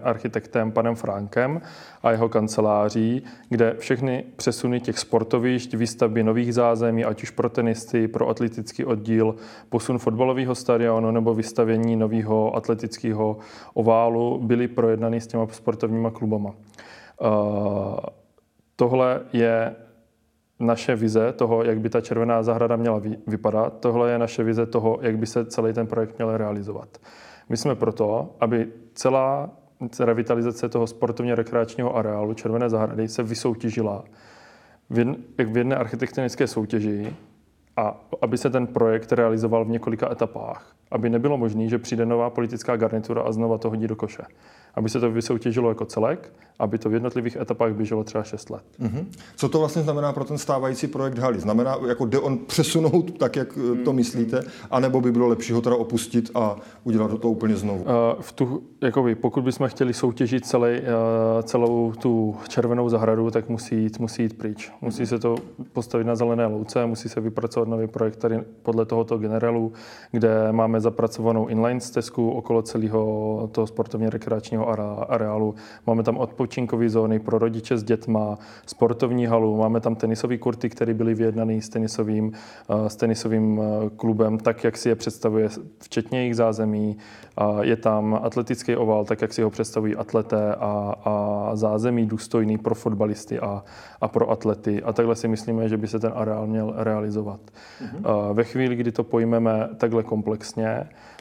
architektem 0.03 0.73
panem 0.73 0.95
Frankem 0.95 1.61
a 2.03 2.11
jeho 2.11 2.29
kanceláří, 2.29 3.23
kde 3.49 3.75
všechny 3.79 4.25
přesuny 4.37 4.81
těch 4.81 4.99
sportovišť, 4.99 5.75
výstavby 5.75 6.23
nových 6.23 6.55
zázemí, 6.55 7.05
ať 7.05 7.23
už 7.23 7.31
pro 7.31 7.49
tenisty, 7.49 8.09
pro 8.09 8.29
atletický 8.29 8.85
oddíl, 8.85 9.35
posun 9.69 9.99
fotbalového 9.99 10.55
stadionu 10.55 11.11
nebo 11.11 11.35
vystavění 11.35 11.97
nového 11.97 12.57
atletického 12.57 13.37
oválu 13.75 14.39
byly 14.39 14.69
projednány 14.69 15.21
s 15.21 15.27
těma 15.27 15.47
sportovníma 15.51 16.11
klubama. 16.11 16.55
Tohle 18.77 19.21
je 19.33 19.77
naše 20.61 20.97
vize 20.97 21.33
toho, 21.33 21.63
jak 21.63 21.81
by 21.81 21.89
ta 21.89 22.01
červená 22.01 22.43
zahrada 22.43 22.77
měla 22.77 23.03
vypadat. 23.27 23.81
Tohle 23.81 24.11
je 24.11 24.19
naše 24.19 24.43
vize 24.43 24.67
toho, 24.67 24.99
jak 25.03 25.19
by 25.19 25.27
se 25.27 25.45
celý 25.45 25.73
ten 25.73 25.87
projekt 25.87 26.19
měl 26.19 26.37
realizovat. 26.37 26.89
My 27.49 27.57
jsme 27.57 27.75
proto, 27.75 28.37
aby 28.41 28.69
celá 28.95 29.51
revitalizace 30.01 30.69
toho 30.69 30.87
sportovně 30.87 31.35
rekreačního 31.35 31.97
areálu 31.97 32.35
Červené 32.35 32.69
zahrady 32.69 33.09
se 33.09 33.23
vysoutěžila 33.23 34.05
v 34.91 35.57
jedné, 35.57 35.77
architektonické 35.77 36.47
soutěži 36.47 37.17
a 37.77 38.01
aby 38.23 38.39
se 38.39 38.51
ten 38.51 38.67
projekt 38.67 39.13
realizoval 39.13 39.65
v 39.65 39.69
několika 39.69 40.13
etapách. 40.13 40.77
Aby 40.91 41.11
nebylo 41.11 41.37
možné, 41.37 41.69
že 41.69 41.79
přijde 41.79 42.07
nová 42.07 42.31
politická 42.31 42.77
garnitura 42.77 43.23
a 43.23 43.33
znova 43.33 43.59
to 43.59 43.71
hodí 43.71 43.87
do 43.87 43.97
koše 43.97 44.23
aby 44.77 44.89
se 44.89 45.01
to 45.01 45.11
vysoutěžilo 45.11 45.69
jako 45.69 45.85
celek, 45.85 46.33
aby 46.59 46.79
to 46.79 46.89
v 46.89 46.95
jednotlivých 46.95 47.37
etapách 47.37 47.73
běželo 47.73 48.05
třeba 48.05 48.25
6 48.25 48.51
let. 48.51 48.63
Mm-hmm. 48.81 49.07
Co 49.37 49.49
to 49.49 49.59
vlastně 49.59 49.83
znamená 49.83 50.13
pro 50.13 50.25
ten 50.25 50.39
stávající 50.39 50.87
projekt 50.87 51.19
Haly? 51.19 51.41
Znamená, 51.41 51.77
jako 51.89 52.07
jde 52.07 52.19
on 52.19 52.39
přesunout 52.39 53.19
tak, 53.19 53.37
jak 53.37 53.57
mm-hmm. 53.57 53.85
to 53.85 53.93
myslíte, 53.93 54.41
anebo 54.71 55.01
by 55.01 55.13
bylo 55.13 55.29
lepší 55.29 55.53
ho 55.53 55.61
teda 55.61 55.77
opustit 55.77 56.31
a 56.35 56.57
udělat 56.85 57.21
to 57.21 57.31
úplně 57.31 57.57
znovu? 57.57 57.83
Uh, 57.83 57.89
v 58.21 58.33
tu, 58.33 58.63
jakoby, 58.81 59.15
pokud 59.15 59.45
bychom 59.45 59.69
chtěli 59.69 59.95
soutěžit 59.95 60.47
celý, 60.47 60.71
uh, 60.71 61.43
celou 61.43 61.93
tu 61.93 62.37
červenou 62.49 62.89
zahradu, 62.89 63.31
tak 63.31 63.49
musí 63.49 63.83
jít, 63.83 63.99
musí 63.99 64.23
jít 64.23 64.39
pryč. 64.39 64.73
Musí 64.81 65.03
mm-hmm. 65.03 65.07
se 65.07 65.19
to 65.19 65.37
postavit 65.73 66.05
na 66.05 66.17
zelené 66.17 66.47
louce, 66.47 66.87
musí 66.87 67.09
se 67.09 67.21
vypracovat 67.21 67.69
nový 67.69 67.87
projekt 67.87 68.17
tady 68.17 68.41
podle 68.63 68.87
tohoto 68.87 69.19
generálu, 69.19 69.73
kde 70.13 70.53
máme 70.53 70.76
zapracovanou 70.81 71.47
inline 71.47 71.81
stezku 71.81 72.31
okolo 72.31 72.63
celého 72.63 73.49
toho 73.53 73.67
sportovně 73.67 74.11
rekreačního 74.11 74.69
areálu. 75.11 75.55
Máme 75.87 76.03
tam 76.03 76.17
odpočinkové 76.17 76.89
zóny 76.89 77.19
pro 77.19 77.39
rodiče 77.39 77.79
s 77.79 77.83
dětma, 77.83 78.39
sportovní 78.67 79.27
halu, 79.27 79.57
máme 79.57 79.81
tam 79.81 79.95
tenisové 79.95 80.39
kurty, 80.39 80.69
které 80.69 80.95
byly 80.95 81.15
vyjednané 81.15 81.63
s 81.63 81.69
tenisovým, 81.69 82.33
eh, 82.69 82.91
s 82.91 82.97
tenisovým 82.97 83.61
eh, 83.61 83.91
klubem, 83.97 84.39
tak, 84.39 84.65
jak 84.65 84.77
si 84.77 84.89
je 84.89 84.95
představuje, 84.95 85.49
včetně 85.79 86.19
jejich 86.19 86.37
zázemí. 86.37 86.97
Je 87.61 87.77
tam 87.77 88.19
atletický 88.23 88.77
oval, 88.77 89.05
tak, 89.05 89.23
jak 89.23 89.33
si 89.33 89.43
ho 89.43 89.51
představují 89.51 89.97
atleté 89.97 90.55
a, 90.55 90.95
a 91.05 91.51
zázemí 91.57 92.07
důstojný 92.07 92.59
pro 92.59 92.75
fotbalisty 92.75 93.39
a, 93.39 93.65
a 94.01 94.09
pro 94.09 94.31
atlety. 94.31 94.83
A 94.83 94.93
takhle 94.93 95.17
si 95.17 95.29
myslíme, 95.29 95.69
že 95.69 95.77
by 95.77 95.89
se 95.89 95.99
ten 95.99 96.13
areál 96.15 96.47
měl 96.47 96.75
realizovat. 96.77 97.41
Mm-hmm. 97.41 98.35
Ve 98.35 98.45
chvíli, 98.45 98.77
kdy 98.77 98.93
to 98.93 99.05
pojmeme 99.05 99.69
takhle 99.77 100.03
komplexně, 100.03 100.66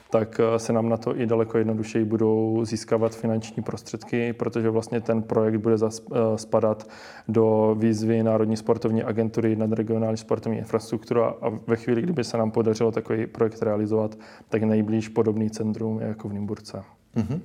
tak 0.09 0.39
eh, 0.39 0.59
se 0.59 0.73
nám 0.73 0.89
na 0.89 0.97
to 0.97 1.19
i 1.19 1.25
daleko 1.25 1.57
jednodušeji 1.57 2.05
budou 2.05 2.65
získávat 2.65 3.15
finanční 3.15 3.63
prostředky, 3.63 4.33
protože 4.33 4.69
vlastně 4.69 5.01
ten 5.01 5.23
projekt 5.23 5.57
bude 5.57 5.75
eh, 5.75 6.17
spadat 6.37 6.89
do 7.27 7.75
výzvy 7.79 8.23
Národní 8.23 8.57
sportovní 8.57 9.03
agentury 9.03 9.55
nad 9.55 9.71
regionální 9.71 10.17
sportovní 10.17 10.57
infrastruktura 10.57 11.33
a 11.41 11.49
ve 11.67 11.75
chvíli, 11.75 12.01
kdyby 12.01 12.23
se 12.23 12.37
nám 12.37 12.51
podařilo 12.51 12.91
takový 12.91 13.27
projekt 13.27 13.61
realizovat, 13.61 14.15
tak 14.49 14.63
nejblíž 14.63 15.07
podobný 15.07 15.49
centrum 15.49 15.99
je 15.99 16.07
jako 16.07 16.29
v 16.29 16.33
Nymburce. 16.33 16.83
Mm-hmm. 17.15 17.39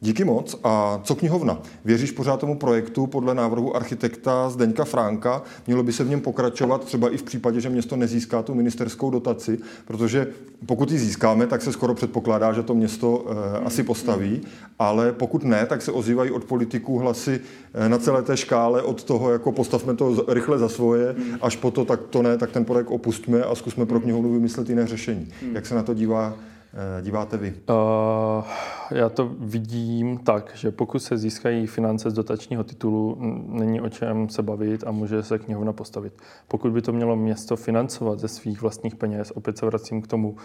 Díky 0.00 0.24
moc. 0.24 0.56
A 0.64 1.00
co 1.04 1.14
knihovna? 1.14 1.62
Věříš 1.84 2.10
pořád 2.10 2.40
tomu 2.40 2.58
projektu 2.58 3.06
podle 3.06 3.34
návrhu 3.34 3.76
architekta 3.76 4.50
Zdeňka 4.50 4.84
Fránka? 4.84 5.42
Mělo 5.66 5.82
by 5.82 5.92
se 5.92 6.04
v 6.04 6.08
něm 6.08 6.20
pokračovat 6.20 6.84
třeba 6.84 7.10
i 7.10 7.16
v 7.16 7.22
případě, 7.22 7.60
že 7.60 7.68
město 7.68 7.96
nezíská 7.96 8.42
tu 8.42 8.54
ministerskou 8.54 9.10
dotaci, 9.10 9.58
protože 9.84 10.26
pokud 10.66 10.90
ji 10.90 10.98
získáme, 10.98 11.46
tak 11.46 11.62
se 11.62 11.72
skoro 11.72 11.94
předpokládá, 11.94 12.52
že 12.52 12.62
to 12.62 12.74
město 12.74 13.24
eh, 13.28 13.58
asi 13.58 13.82
postaví, 13.82 14.40
ale 14.78 15.12
pokud 15.12 15.44
ne, 15.44 15.66
tak 15.66 15.82
se 15.82 15.92
ozývají 15.92 16.30
od 16.30 16.44
politiků 16.44 16.98
hlasy 16.98 17.40
eh, 17.74 17.88
na 17.88 17.98
celé 17.98 18.22
té 18.22 18.36
škále 18.36 18.82
od 18.82 19.04
toho, 19.04 19.30
jako 19.30 19.52
postavme 19.52 19.94
to 19.94 20.24
rychle 20.28 20.58
za 20.58 20.68
svoje, 20.68 21.16
až 21.40 21.56
po 21.56 21.70
to, 21.70 21.84
tak 21.84 22.00
to 22.10 22.22
ne, 22.22 22.38
tak 22.38 22.50
ten 22.50 22.64
projekt 22.64 22.88
opustme 22.90 23.42
a 23.42 23.54
zkusme 23.54 23.86
pro 23.86 24.00
knihovnu 24.00 24.32
vymyslet 24.32 24.68
jiné 24.68 24.86
řešení. 24.86 25.28
Jak 25.52 25.66
se 25.66 25.74
na 25.74 25.82
to 25.82 25.94
dívá, 25.94 26.34
díváte 27.02 27.36
vy? 27.36 27.54
Uh... 27.68 28.44
Já 28.90 29.08
to 29.08 29.30
vidím 29.38 30.18
tak, 30.18 30.52
že 30.54 30.70
pokud 30.70 30.98
se 30.98 31.18
získají 31.18 31.66
finance 31.66 32.10
z 32.10 32.14
dotačního 32.14 32.64
titulu, 32.64 33.16
není 33.48 33.80
o 33.80 33.88
čem 33.88 34.28
se 34.28 34.42
bavit 34.42 34.84
a 34.86 34.90
může 34.90 35.22
se 35.22 35.38
knihovna 35.38 35.72
postavit. 35.72 36.12
Pokud 36.48 36.72
by 36.72 36.82
to 36.82 36.92
mělo 36.92 37.16
město 37.16 37.56
financovat 37.56 38.18
ze 38.18 38.28
svých 38.28 38.62
vlastních 38.62 38.94
peněz, 38.94 39.32
opět 39.34 39.58
se 39.58 39.66
vracím 39.66 40.02
k 40.02 40.06
tomu, 40.06 40.36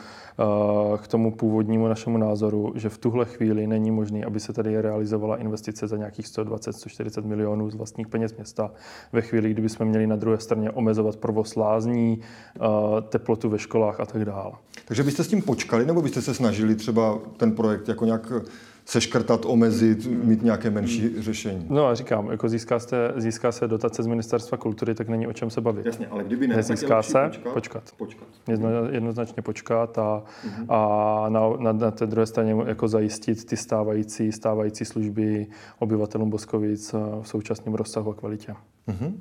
k 0.98 1.08
tomu 1.08 1.32
původnímu 1.32 1.88
našemu 1.88 2.18
názoru, 2.18 2.74
že 2.76 2.90
v 2.90 2.98
tuhle 2.98 3.26
chvíli 3.26 3.68
není 3.68 3.92
možné, 3.92 4.26
aby 4.26 4.40
se 4.40 4.54
tady 4.54 4.82
realizovala 4.82 5.38
investice 5.38 5.88
za 5.88 5.98
nějakých 5.98 6.26
120-140 6.26 7.26
milionů 7.26 7.70
z 7.70 7.76
vlastních 7.76 8.08
peněz 8.08 8.36
města. 8.36 8.72
Ve 9.14 9.22
chvíli, 9.22 9.52
kdyby 9.52 9.70
jsme 9.70 9.86
měli 9.86 10.08
na 10.08 10.16
druhé 10.16 10.40
straně 10.40 10.72
omezovat 10.72 11.16
provoz 11.16 11.56
lázní, 11.56 12.22
teplotu 13.10 13.50
ve 13.50 13.60
školách 13.60 14.00
a 14.00 14.06
tak 14.06 14.26
dále. 14.26 14.52
Takže 14.86 15.04
byste 15.04 15.24
s 15.24 15.28
tím 15.28 15.42
počkali, 15.42 15.86
nebo 15.86 16.02
byste 16.02 16.21
se 16.22 16.34
snažili 16.34 16.76
třeba 16.76 17.20
ten 17.38 17.52
projekt 17.52 17.88
jako 17.88 18.06
nějak 18.06 18.32
seškrtat, 18.86 19.46
omezit, 19.46 20.06
mít 20.24 20.44
nějaké 20.44 20.70
menší 20.70 21.22
řešení. 21.22 21.66
No 21.70 21.88
a 21.88 21.96
říkám, 21.96 22.32
jako 22.32 22.50
získá, 22.50 22.80
se, 22.80 23.14
získá 23.16 23.52
se 23.52 23.68
dotace 23.68 24.04
z 24.04 24.08
Ministerstva 24.08 24.58
kultury, 24.58 24.96
tak 24.96 25.10
není 25.10 25.28
o 25.28 25.34
čem 25.34 25.50
se 25.50 25.62
bavit. 25.62 25.86
Jasně, 25.86 26.08
ale 26.08 26.24
kdyby 26.24 26.48
ne, 26.48 26.56
Nezíská 26.56 27.04
se, 27.04 27.24
počkat. 27.24 27.54
počkat. 27.54 27.84
počkat. 27.98 28.28
Jedno, 28.48 28.70
jednoznačně 28.92 29.42
počkat 29.42 29.98
a, 29.98 30.24
uh-huh. 30.48 30.66
a 30.70 31.30
na, 31.30 31.42
na, 31.60 31.72
na 31.72 31.92
té 31.92 32.06
druhé 32.06 32.26
straně 32.26 32.56
jako 32.66 32.88
zajistit 32.88 33.46
ty 33.46 33.58
stávající, 33.58 34.32
stávající 34.32 34.86
služby 34.86 35.48
obyvatelům 35.80 36.30
Boskovic 36.30 36.94
v 37.22 37.28
současném 37.28 37.74
rozsahu 37.74 38.12
a 38.12 38.14
kvalitě. 38.14 38.56
Uh-huh. 38.88 39.14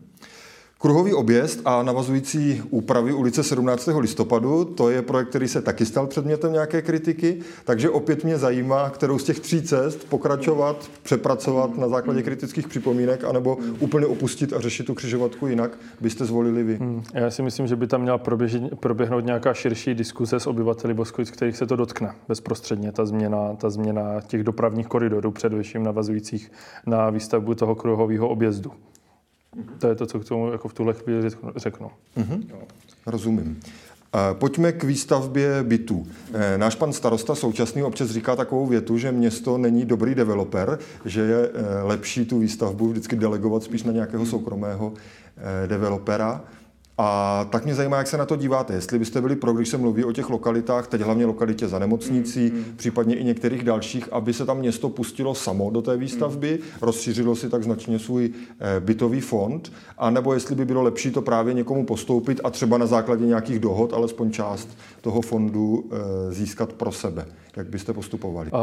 Kruhový 0.83 1.15
objezd 1.15 1.61
a 1.65 1.83
navazující 1.83 2.63
úpravy 2.71 3.13
ulice 3.13 3.43
17. 3.43 3.89
listopadu, 3.99 4.65
to 4.65 4.91
je 4.91 5.03
projekt, 5.03 5.29
který 5.29 5.49
se 5.49 5.63
taky 5.63 5.87
stal 5.87 6.07
předmětem 6.07 6.53
nějaké 6.53 6.83
kritiky, 6.83 7.39
takže 7.65 7.91
opět 7.91 8.25
mě 8.25 8.39
zajímá, 8.39 8.91
kterou 8.91 9.19
z 9.19 9.25
těch 9.25 9.41
tří 9.41 9.63
cest 9.63 10.09
pokračovat, 10.09 10.91
přepracovat 11.03 11.79
na 11.79 11.89
základě 11.89 12.23
kritických 12.23 12.69
připomínek, 12.69 13.25
anebo 13.25 13.59
úplně 13.81 14.07
opustit 14.07 14.53
a 14.53 14.61
řešit 14.61 14.87
tu 14.87 14.95
křižovatku 14.95 15.47
jinak, 15.47 15.79
byste 16.01 16.25
zvolili 16.25 16.63
vy. 16.63 16.77
Hmm. 16.77 17.03
Já 17.15 17.31
si 17.31 17.43
myslím, 17.43 17.67
že 17.67 17.77
by 17.77 17.87
tam 17.87 18.03
měla 18.03 18.19
proběžit, 18.19 18.63
proběhnout 18.81 19.25
nějaká 19.25 19.55
širší 19.55 19.95
diskuse 19.95 20.41
s 20.41 20.47
obyvateli 20.47 20.95
Boskovic, 20.95 21.31
kterých 21.31 21.57
se 21.57 21.67
to 21.67 21.77
dotkne 21.77 22.15
bezprostředně, 22.29 22.93
ta 22.93 23.07
změna, 23.07 23.55
ta 23.57 23.71
změna 23.71 24.21
těch 24.27 24.45
dopravních 24.45 24.87
koridorů, 24.87 25.31
především 25.31 25.83
navazujících 25.83 26.53
na 26.87 27.11
výstavbu 27.11 27.55
toho 27.55 27.75
kruhového 27.75 28.29
objezdu. 28.29 28.73
To 29.79 29.89
je 29.89 29.95
to, 29.95 30.07
co 30.07 30.21
k 30.21 30.25
tomu 30.25 30.53
jako 30.53 30.69
v 30.69 30.75
tuhle 30.75 30.95
chvíli 30.95 31.31
řeknu. 31.57 31.91
Mm-hmm. 32.17 32.43
Rozumím. 33.07 33.61
Pojďme 34.33 34.73
k 34.73 34.85
výstavbě 34.85 35.63
bytů. 35.63 36.07
E, 36.33 36.59
náš 36.59 36.75
pan 36.75 36.93
starosta 36.93 37.35
současný 37.35 37.83
občas 37.83 38.11
říká 38.11 38.37
takovou 38.37 38.67
větu, 38.67 38.99
že 38.99 39.13
město 39.13 39.59
není 39.59 39.85
dobrý 39.85 40.15
developer, 40.15 40.79
že 41.05 41.21
je 41.21 41.49
e, 41.49 41.83
lepší 41.83 42.25
tu 42.25 42.39
výstavbu 42.39 42.89
vždycky 42.89 43.17
delegovat 43.17 43.63
spíš 43.63 43.83
na 43.83 43.93
nějakého 43.93 44.27
soukromého 44.27 44.93
developera. 45.67 46.45
A 47.03 47.47
tak 47.51 47.65
mě 47.65 47.75
zajímá, 47.75 47.97
jak 47.97 48.07
se 48.07 48.17
na 48.17 48.27
to 48.27 48.37
díváte. 48.37 48.75
Jestli 48.75 48.99
byste 48.99 49.21
byli 49.21 49.37
pro, 49.37 49.53
když 49.53 49.69
se 49.69 49.79
mluví 49.79 50.05
o 50.05 50.13
těch 50.13 50.31
lokalitách, 50.31 50.87
teď 50.87 51.01
hlavně 51.01 51.27
lokalitě 51.27 51.69
za 51.69 51.79
nemocnicí, 51.79 52.51
mm, 52.51 52.59
mm. 52.59 52.65
případně 52.77 53.17
i 53.17 53.25
některých 53.25 53.65
dalších, 53.65 54.13
aby 54.13 54.33
se 54.33 54.47
tam 54.47 54.59
město 54.59 54.89
pustilo 54.89 55.35
samo 55.35 55.71
do 55.71 55.83
té 55.83 55.97
výstavby, 55.97 56.59
mm. 56.63 56.69
rozšířilo 56.83 57.37
si 57.37 57.49
tak 57.49 57.63
značně 57.63 57.99
svůj 57.99 58.31
eh, 58.61 58.81
bytový 58.81 59.21
fond, 59.21 59.73
a 59.99 60.11
nebo 60.11 60.35
jestli 60.35 60.55
by 60.55 60.65
bylo 60.65 60.83
lepší 60.83 61.11
to 61.11 61.23
právě 61.23 61.55
někomu 61.55 61.87
postoupit 61.87 62.41
a 62.45 62.51
třeba 62.51 62.79
na 62.79 62.87
základě 62.87 63.27
nějakých 63.27 63.59
dohod, 63.59 63.93
alespoň 63.93 64.31
část 64.31 64.79
toho 65.01 65.21
fondu 65.21 65.85
eh, 65.93 66.33
získat 66.33 66.73
pro 66.73 66.93
sebe. 66.93 67.27
Jak 67.57 67.67
byste 67.67 67.93
postupovali? 67.93 68.51
Uh... 68.51 68.59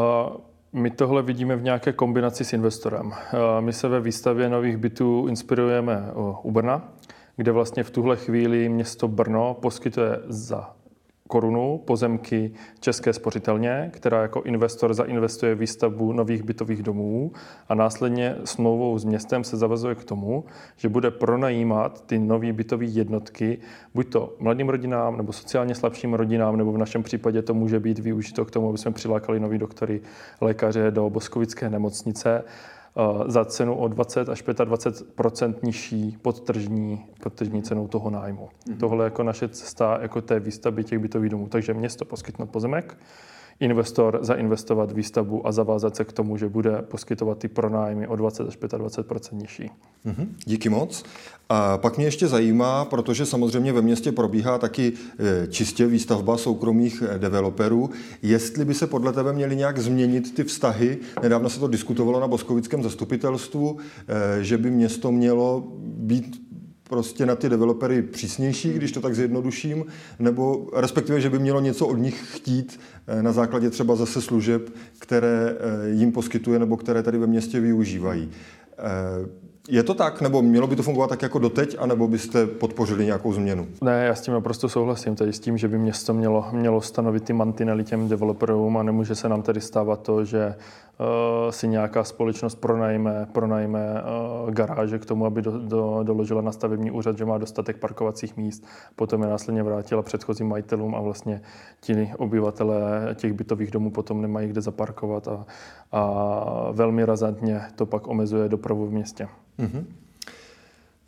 My 0.74 0.92
tohle 0.92 1.22
vidíme 1.22 1.56
v 1.56 1.64
nějaké 1.64 1.94
kombinaci 1.94 2.46
s 2.46 2.54
investorem. 2.54 3.12
My 3.60 3.74
se 3.74 3.88
ve 3.88 4.00
výstavě 4.00 4.50
nových 4.50 4.78
bytů 4.78 5.26
inspirujeme 5.30 6.12
u 6.44 6.52
Brna, 6.52 6.94
kde 7.38 7.52
vlastně 7.52 7.84
v 7.84 7.92
tuhle 7.92 8.16
chvíli 8.16 8.70
město 8.70 9.08
Brno 9.08 9.58
poskytuje 9.62 10.20
za 10.28 10.78
korunu 11.28 11.82
pozemky 11.86 12.52
České 12.80 13.14
spořitelně, 13.14 13.90
která 13.94 14.22
jako 14.22 14.42
investor 14.42 14.94
zainvestuje 14.94 15.56
výstavbu 15.56 16.14
nových 16.14 16.44
bytových 16.44 16.84
domů 16.84 17.32
a 17.70 17.76
následně 17.76 18.36
smlouvou 18.46 19.00
s 19.00 19.06
městem 19.06 19.44
se 19.44 19.58
zavazuje 19.58 19.96
k 19.96 20.04
tomu, 20.04 20.46
že 20.78 20.90
bude 20.90 21.12
pronajímat 21.12 22.06
ty 22.06 22.20
nové 22.20 22.54
bytové 22.54 22.86
jednotky 22.86 23.58
buď 23.94 24.10
to 24.10 24.36
mladým 24.40 24.70
rodinám 24.70 25.18
nebo 25.18 25.34
sociálně 25.34 25.76
slabším 25.76 26.14
rodinám, 26.14 26.58
nebo 26.58 26.72
v 26.72 26.78
našem 26.78 27.04
případě 27.04 27.42
to 27.42 27.54
může 27.54 27.80
být 27.80 28.00
využito 28.00 28.46
k 28.46 28.52
tomu, 28.52 28.70
aby 28.70 28.78
jsme 28.78 28.92
přilákali 28.92 29.40
nový 29.40 29.58
doktory, 29.58 30.02
lékaře 30.42 30.92
do 30.92 31.10
Boskovické 31.10 31.70
nemocnice 31.70 32.44
za 33.28 33.46
cenu 33.46 33.76
o 33.76 33.88
20 33.88 34.30
až 34.30 34.44
25% 34.44 35.56
nižší 35.64 36.18
podtržní, 36.22 37.06
podtržní 37.24 37.64
cenou 37.64 37.88
toho 37.88 38.10
nájmu. 38.10 38.50
Mm-hmm. 38.50 38.78
Tohle 38.78 39.04
je 39.04 39.08
jako 39.08 39.24
naše 39.24 39.48
cesta 39.48 40.00
jako 40.02 40.22
té 40.22 40.40
výstavby 40.40 40.84
těch 40.84 41.00
bytových 41.00 41.30
domů. 41.32 41.48
Takže 41.48 41.74
město 41.74 42.06
poskytnout 42.06 42.50
pozemek, 42.50 42.98
investor 43.60 44.20
zainvestovat 44.22 44.92
výstavbu 44.92 45.48
a 45.48 45.52
zavázat 45.52 45.96
se 45.96 46.06
k 46.06 46.12
tomu, 46.12 46.38
že 46.38 46.50
bude 46.50 46.82
poskytovat 46.82 47.38
ty 47.38 47.48
pronájmy 47.48 48.08
o 48.08 48.16
20 48.16 48.48
až 48.48 48.58
25% 48.58 49.38
nižší. 49.38 49.72
Mm-hmm. 50.06 50.28
Díky 50.46 50.70
moc. 50.70 51.04
A 51.50 51.78
pak 51.78 51.98
mě 51.98 52.06
ještě 52.06 52.28
zajímá, 52.28 52.86
protože 52.86 53.26
samozřejmě 53.26 53.74
ve 53.74 53.82
městě 53.82 54.12
probíhá 54.12 54.58
taky 54.58 54.94
e, 55.20 55.48
čistě 55.48 55.88
výstavba 55.88 56.38
soukromých 56.38 57.04
e, 57.10 57.20
developerů, 57.20 57.90
jestli 58.22 58.66
by 58.66 58.74
se 58.74 58.88
podle 58.88 59.14
tebe 59.14 59.34
měly 59.34 59.56
nějak 59.56 59.80
změnit 59.80 60.36
ty 60.36 60.44
vztahy. 60.44 60.98
Nedávno 61.24 61.50
se 61.50 61.60
to 61.60 61.68
diskutovalo 61.68 62.20
na 62.20 62.28
Boskovickém 62.28 62.84
zastupitelstvu, 62.84 63.78
e, 64.08 64.44
že 64.44 64.58
by 64.58 64.72
město 64.72 65.12
mělo 65.12 65.64
být 65.80 66.47
prostě 66.90 67.26
na 67.26 67.36
ty 67.36 67.50
developery 67.50 68.02
přísnější, 68.02 68.74
když 68.74 68.92
to 68.92 69.02
tak 69.02 69.16
zjednoduším, 69.16 69.86
nebo 70.20 70.68
respektive, 70.74 71.22
že 71.22 71.30
by 71.30 71.40
mělo 71.40 71.60
něco 71.60 71.88
od 71.88 71.96
nich 71.96 72.22
chtít 72.36 72.80
eh, 73.08 73.24
na 73.24 73.32
základě 73.32 73.70
třeba 73.70 73.96
zase 73.96 74.22
služeb, 74.22 74.70
které 75.00 75.50
eh, 75.50 75.90
jim 75.90 76.12
poskytuje 76.12 76.60
nebo 76.60 76.78
které 76.78 77.04
tady 77.04 77.18
ve 77.18 77.28
městě 77.28 77.60
využívají. 77.60 78.32
Eh, 78.78 79.48
je 79.70 79.84
to 79.84 79.94
tak, 79.94 80.22
nebo 80.22 80.42
mělo 80.42 80.68
by 80.68 80.76
to 80.76 80.84
fungovat 80.84 81.08
tak 81.10 81.22
jako 81.22 81.40
doteď, 81.40 81.76
anebo 81.80 82.08
byste 82.08 82.48
podpořili 82.48 83.06
nějakou 83.06 83.34
změnu? 83.34 83.68
Ne, 83.82 84.06
já 84.06 84.16
s 84.16 84.22
tím 84.22 84.34
naprosto 84.34 84.70
souhlasím. 84.70 85.16
Tady 85.16 85.34
s 85.34 85.40
tím, 85.40 85.58
že 85.58 85.68
by 85.68 85.78
město 85.78 86.14
mělo, 86.14 86.46
mělo 86.52 86.82
stanovit 86.82 87.24
ty 87.24 87.34
mantinely 87.34 87.84
těm 87.84 88.10
developerům 88.10 88.78
a 88.78 88.84
nemůže 88.84 89.16
se 89.16 89.30
nám 89.30 89.42
tedy 89.42 89.62
stávat 89.62 90.02
to, 90.02 90.26
že 90.26 90.56
si 91.50 91.68
nějaká 91.68 92.04
společnost 92.04 92.56
pronajme, 92.56 93.28
pronajme 93.32 93.80
uh, 94.44 94.52
garáže 94.52 95.00
k 95.00 95.06
tomu, 95.06 95.26
aby 95.26 95.42
do, 95.42 95.52
do, 95.52 96.00
doložila 96.04 96.42
na 96.42 96.52
stavební 96.52 96.92
úřad, 96.92 97.18
že 97.18 97.26
má 97.26 97.38
dostatek 97.38 97.78
parkovacích 97.78 98.38
míst, 98.38 98.66
potom 98.96 99.22
je 99.22 99.30
následně 99.30 99.64
vrátila 99.64 100.02
předchozím 100.02 100.48
majitelům 100.48 100.96
a 100.96 101.02
vlastně 101.02 101.42
ti 101.82 102.12
obyvatelé 102.18 103.16
těch 103.16 103.34
bytových 103.34 103.72
domů 103.72 103.92
potom 103.92 104.22
nemají 104.22 104.48
kde 104.48 104.62
zaparkovat 104.62 105.28
a, 105.28 105.46
a 105.92 106.72
velmi 106.72 107.06
razantně 107.06 107.62
to 107.76 107.86
pak 107.86 108.08
omezuje 108.08 108.50
dopravu 108.50 108.88
v 108.88 108.92
městě. 108.92 109.28
Mm-hmm. 109.60 109.84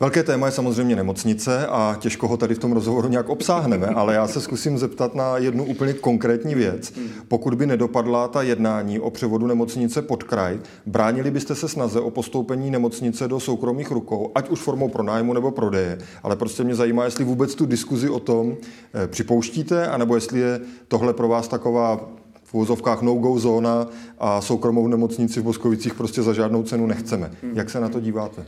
Velké 0.02 0.22
téma 0.22 0.46
je 0.46 0.52
samozřejmě 0.52 0.96
nemocnice 0.96 1.66
a 1.66 1.96
těžko 2.00 2.28
ho 2.28 2.36
tady 2.36 2.54
v 2.54 2.58
tom 2.58 2.72
rozhovoru 2.72 3.08
nějak 3.08 3.28
obsáhneme, 3.28 3.86
ale 3.86 4.14
já 4.14 4.28
se 4.28 4.40
zkusím 4.40 4.78
zeptat 4.78 5.14
na 5.14 5.38
jednu 5.38 5.64
úplně 5.64 5.92
konkrétní 5.92 6.54
věc. 6.54 6.92
Pokud 7.28 7.54
by 7.54 7.66
nedopadla 7.66 8.28
ta 8.28 8.42
jednání 8.42 9.00
o 9.00 9.10
převodu 9.10 9.46
nemocnice 9.46 10.02
pod 10.02 10.22
kraj, 10.22 10.60
bránili 10.86 11.30
byste 11.30 11.54
se 11.54 11.68
snaze 11.68 12.00
o 12.00 12.10
postoupení 12.10 12.70
nemocnice 12.70 13.28
do 13.28 13.40
soukromých 13.40 13.90
rukou, 13.90 14.32
ať 14.34 14.48
už 14.48 14.60
formou 14.60 14.88
pronájmu 14.88 15.32
nebo 15.32 15.50
prodeje, 15.50 15.98
ale 16.22 16.36
prostě 16.36 16.64
mě 16.64 16.74
zajímá, 16.74 17.04
jestli 17.04 17.24
vůbec 17.24 17.54
tu 17.54 17.66
diskuzi 17.66 18.08
o 18.08 18.20
tom 18.20 18.56
eh, 18.94 19.06
připouštíte, 19.06 19.86
anebo 19.86 20.14
jestli 20.14 20.40
je 20.40 20.60
tohle 20.88 21.14
pro 21.14 21.28
vás 21.28 21.48
taková 21.48 22.10
v 22.50 22.54
úvozovkách 22.54 23.02
no-go 23.02 23.38
zóna 23.38 23.86
a 24.18 24.40
soukromou 24.40 24.88
nemocnici 24.88 25.40
v 25.40 25.44
Boskovicích 25.44 25.94
prostě 25.94 26.22
za 26.22 26.32
žádnou 26.32 26.62
cenu 26.62 26.86
nechceme. 26.86 27.30
Jak 27.54 27.70
se 27.70 27.80
na 27.80 27.88
to 27.88 28.00
díváte? 28.00 28.44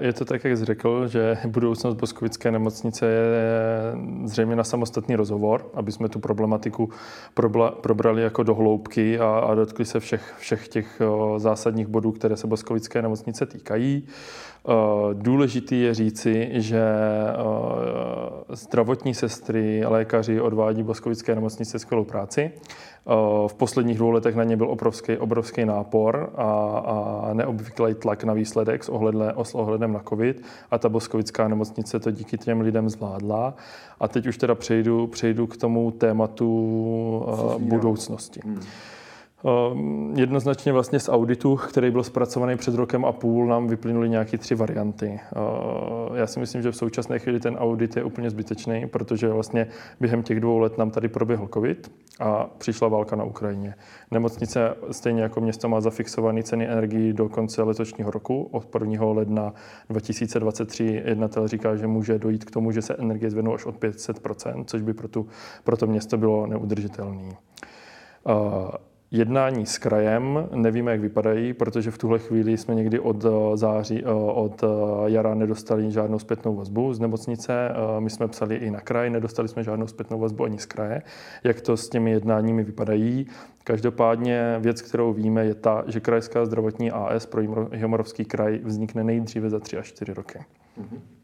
Je 0.00 0.12
to 0.12 0.24
tak, 0.24 0.44
jak 0.44 0.58
jsi 0.58 0.64
řekl, 0.64 1.08
že 1.08 1.38
budoucnost 1.46 1.94
Boskovické 1.94 2.50
nemocnice 2.50 3.06
je 3.06 3.22
zřejmě 4.24 4.56
na 4.56 4.64
samostatný 4.64 5.16
rozhovor, 5.16 5.70
aby 5.74 5.92
jsme 5.92 6.08
tu 6.08 6.18
problematiku 6.18 6.90
probrali 7.80 8.22
jako 8.22 8.42
do 8.42 8.54
hloubky 8.54 9.18
a, 9.18 9.38
a 9.38 9.54
dotkli 9.54 9.84
se 9.84 10.00
všech, 10.00 10.34
všech 10.38 10.68
těch 10.68 11.02
zásadních 11.36 11.86
bodů, 11.86 12.12
které 12.12 12.36
se 12.36 12.46
Boskovické 12.46 13.02
nemocnice 13.02 13.46
týkají. 13.46 14.06
Důležitý 15.12 15.80
je 15.80 15.94
říci, 15.94 16.48
že 16.52 16.82
zdravotní 18.48 19.14
sestry, 19.14 19.82
lékaři 19.86 20.40
odvádí 20.40 20.82
Boskovické 20.82 21.34
nemocnice 21.34 21.78
skvělou 21.78 22.04
práci. 22.04 22.52
V 23.46 23.54
posledních 23.54 23.96
dvou 23.96 24.10
letech 24.10 24.34
na 24.34 24.44
ně 24.44 24.56
byl 24.56 24.70
obrovský, 24.70 25.16
obrovský 25.16 25.64
nápor 25.64 26.30
a, 26.36 26.44
a 26.86 27.30
neobvyklý 27.32 27.94
tlak 27.94 28.24
na 28.24 28.32
výsledek 28.32 28.84
s, 28.84 28.88
ohledle, 28.88 29.34
s 29.42 29.54
ohledem 29.54 29.92
na 29.92 30.02
COVID 30.08 30.42
a 30.70 30.78
ta 30.78 30.88
Boskovická 30.88 31.48
nemocnice 31.48 32.00
to 32.00 32.10
díky 32.10 32.38
těm 32.38 32.60
lidem 32.60 32.88
zvládla. 32.88 33.54
A 34.00 34.08
teď 34.08 34.26
už 34.26 34.38
teda 34.38 34.54
přejdu, 34.54 35.06
přejdu 35.06 35.46
k 35.46 35.56
tomu 35.56 35.90
tématu 35.90 37.26
budoucnosti. 37.58 38.40
Hmm. 38.44 38.60
Ehm, 39.44 40.14
jednoznačně 40.16 40.72
vlastně 40.72 41.00
z 41.00 41.08
auditu, 41.08 41.56
který 41.56 41.90
byl 41.90 42.02
zpracovaný 42.02 42.56
před 42.56 42.74
rokem 42.74 43.04
a 43.04 43.12
půl, 43.12 43.46
nám 43.46 43.66
vyplynuly 43.66 44.08
nějaké 44.08 44.38
tři 44.38 44.54
varianty. 44.54 45.20
Ehm, 45.36 46.16
já 46.16 46.26
si 46.26 46.40
myslím, 46.40 46.62
že 46.62 46.70
v 46.70 46.76
současné 46.76 47.18
chvíli 47.18 47.40
ten 47.40 47.56
audit 47.56 47.96
je 47.96 48.04
úplně 48.04 48.30
zbytečný, 48.30 48.86
protože 48.86 49.28
vlastně 49.28 49.66
během 50.00 50.22
těch 50.22 50.40
dvou 50.40 50.58
let 50.58 50.78
nám 50.78 50.90
tady 50.90 51.08
proběhl 51.08 51.48
covid 51.54 51.92
a 52.20 52.44
přišla 52.58 52.88
válka 52.88 53.16
na 53.16 53.24
Ukrajině. 53.24 53.74
Nemocnice 54.10 54.74
stejně 54.90 55.22
jako 55.22 55.40
město 55.40 55.68
má 55.68 55.80
zafixované 55.80 56.42
ceny 56.42 56.68
energii 56.68 57.12
do 57.12 57.28
konce 57.28 57.62
letošního 57.62 58.10
roku. 58.10 58.48
Od 58.52 58.74
1. 58.74 59.06
ledna 59.06 59.52
2023 59.90 61.02
jednatel 61.04 61.48
říká, 61.48 61.76
že 61.76 61.86
může 61.86 62.18
dojít 62.18 62.44
k 62.44 62.50
tomu, 62.50 62.72
že 62.72 62.82
se 62.82 62.94
energie 62.94 63.30
zvednou 63.30 63.54
až 63.54 63.66
od 63.66 63.74
500%, 63.74 64.64
což 64.64 64.82
by 64.82 64.94
pro, 64.94 65.08
tu, 65.08 65.26
pro 65.64 65.76
to 65.76 65.86
město 65.86 66.16
bylo 66.16 66.46
neudržitelné. 66.46 67.36
Jednání 69.10 69.66
s 69.66 69.78
krajem, 69.78 70.48
nevíme, 70.54 70.90
jak 70.90 71.00
vypadají, 71.00 71.52
protože 71.52 71.90
v 71.90 71.98
tuhle 71.98 72.18
chvíli 72.18 72.56
jsme 72.56 72.74
někdy 72.74 73.00
od 73.00 73.24
eh, 73.24 73.28
září, 73.56 74.02
eh, 74.04 74.10
od 74.12 74.64
eh, 74.64 74.66
jara 75.04 75.34
nedostali 75.34 75.90
žádnou 75.90 76.18
zpětnou 76.18 76.56
vazbu 76.56 76.94
z 76.94 77.00
nemocnice. 77.00 77.70
My 77.98 78.10
jsme 78.10 78.28
psali 78.28 78.56
i 78.56 78.70
na 78.70 78.80
kraj, 78.80 79.10
nedostali 79.10 79.48
jsme 79.48 79.64
žádnou 79.64 79.86
zpětnou 79.86 80.18
vazbu 80.18 80.44
ani 80.44 80.58
z 80.58 80.66
kraje. 80.66 81.02
Jak 81.44 81.60
to 81.60 81.76
s 81.76 81.88
těmi 81.88 82.10
jednáními 82.10 82.64
vypadají? 82.64 83.26
Každopádně 83.64 84.56
věc, 84.58 84.82
kterou 84.82 85.12
víme, 85.12 85.44
je 85.44 85.54
ta, 85.54 85.84
že 85.86 86.00
Krajská 86.00 86.46
zdravotní 86.46 86.90
AS 86.90 87.26
pro 87.26 87.40
Jihomoravský 87.72 88.24
kraj 88.24 88.60
vznikne 88.64 89.04
nejdříve 89.04 89.50
za 89.50 89.60
3 89.60 89.76
až 89.76 89.86
4 89.86 90.14
roky. 90.14 90.38
Mm-hmm. 90.80 91.17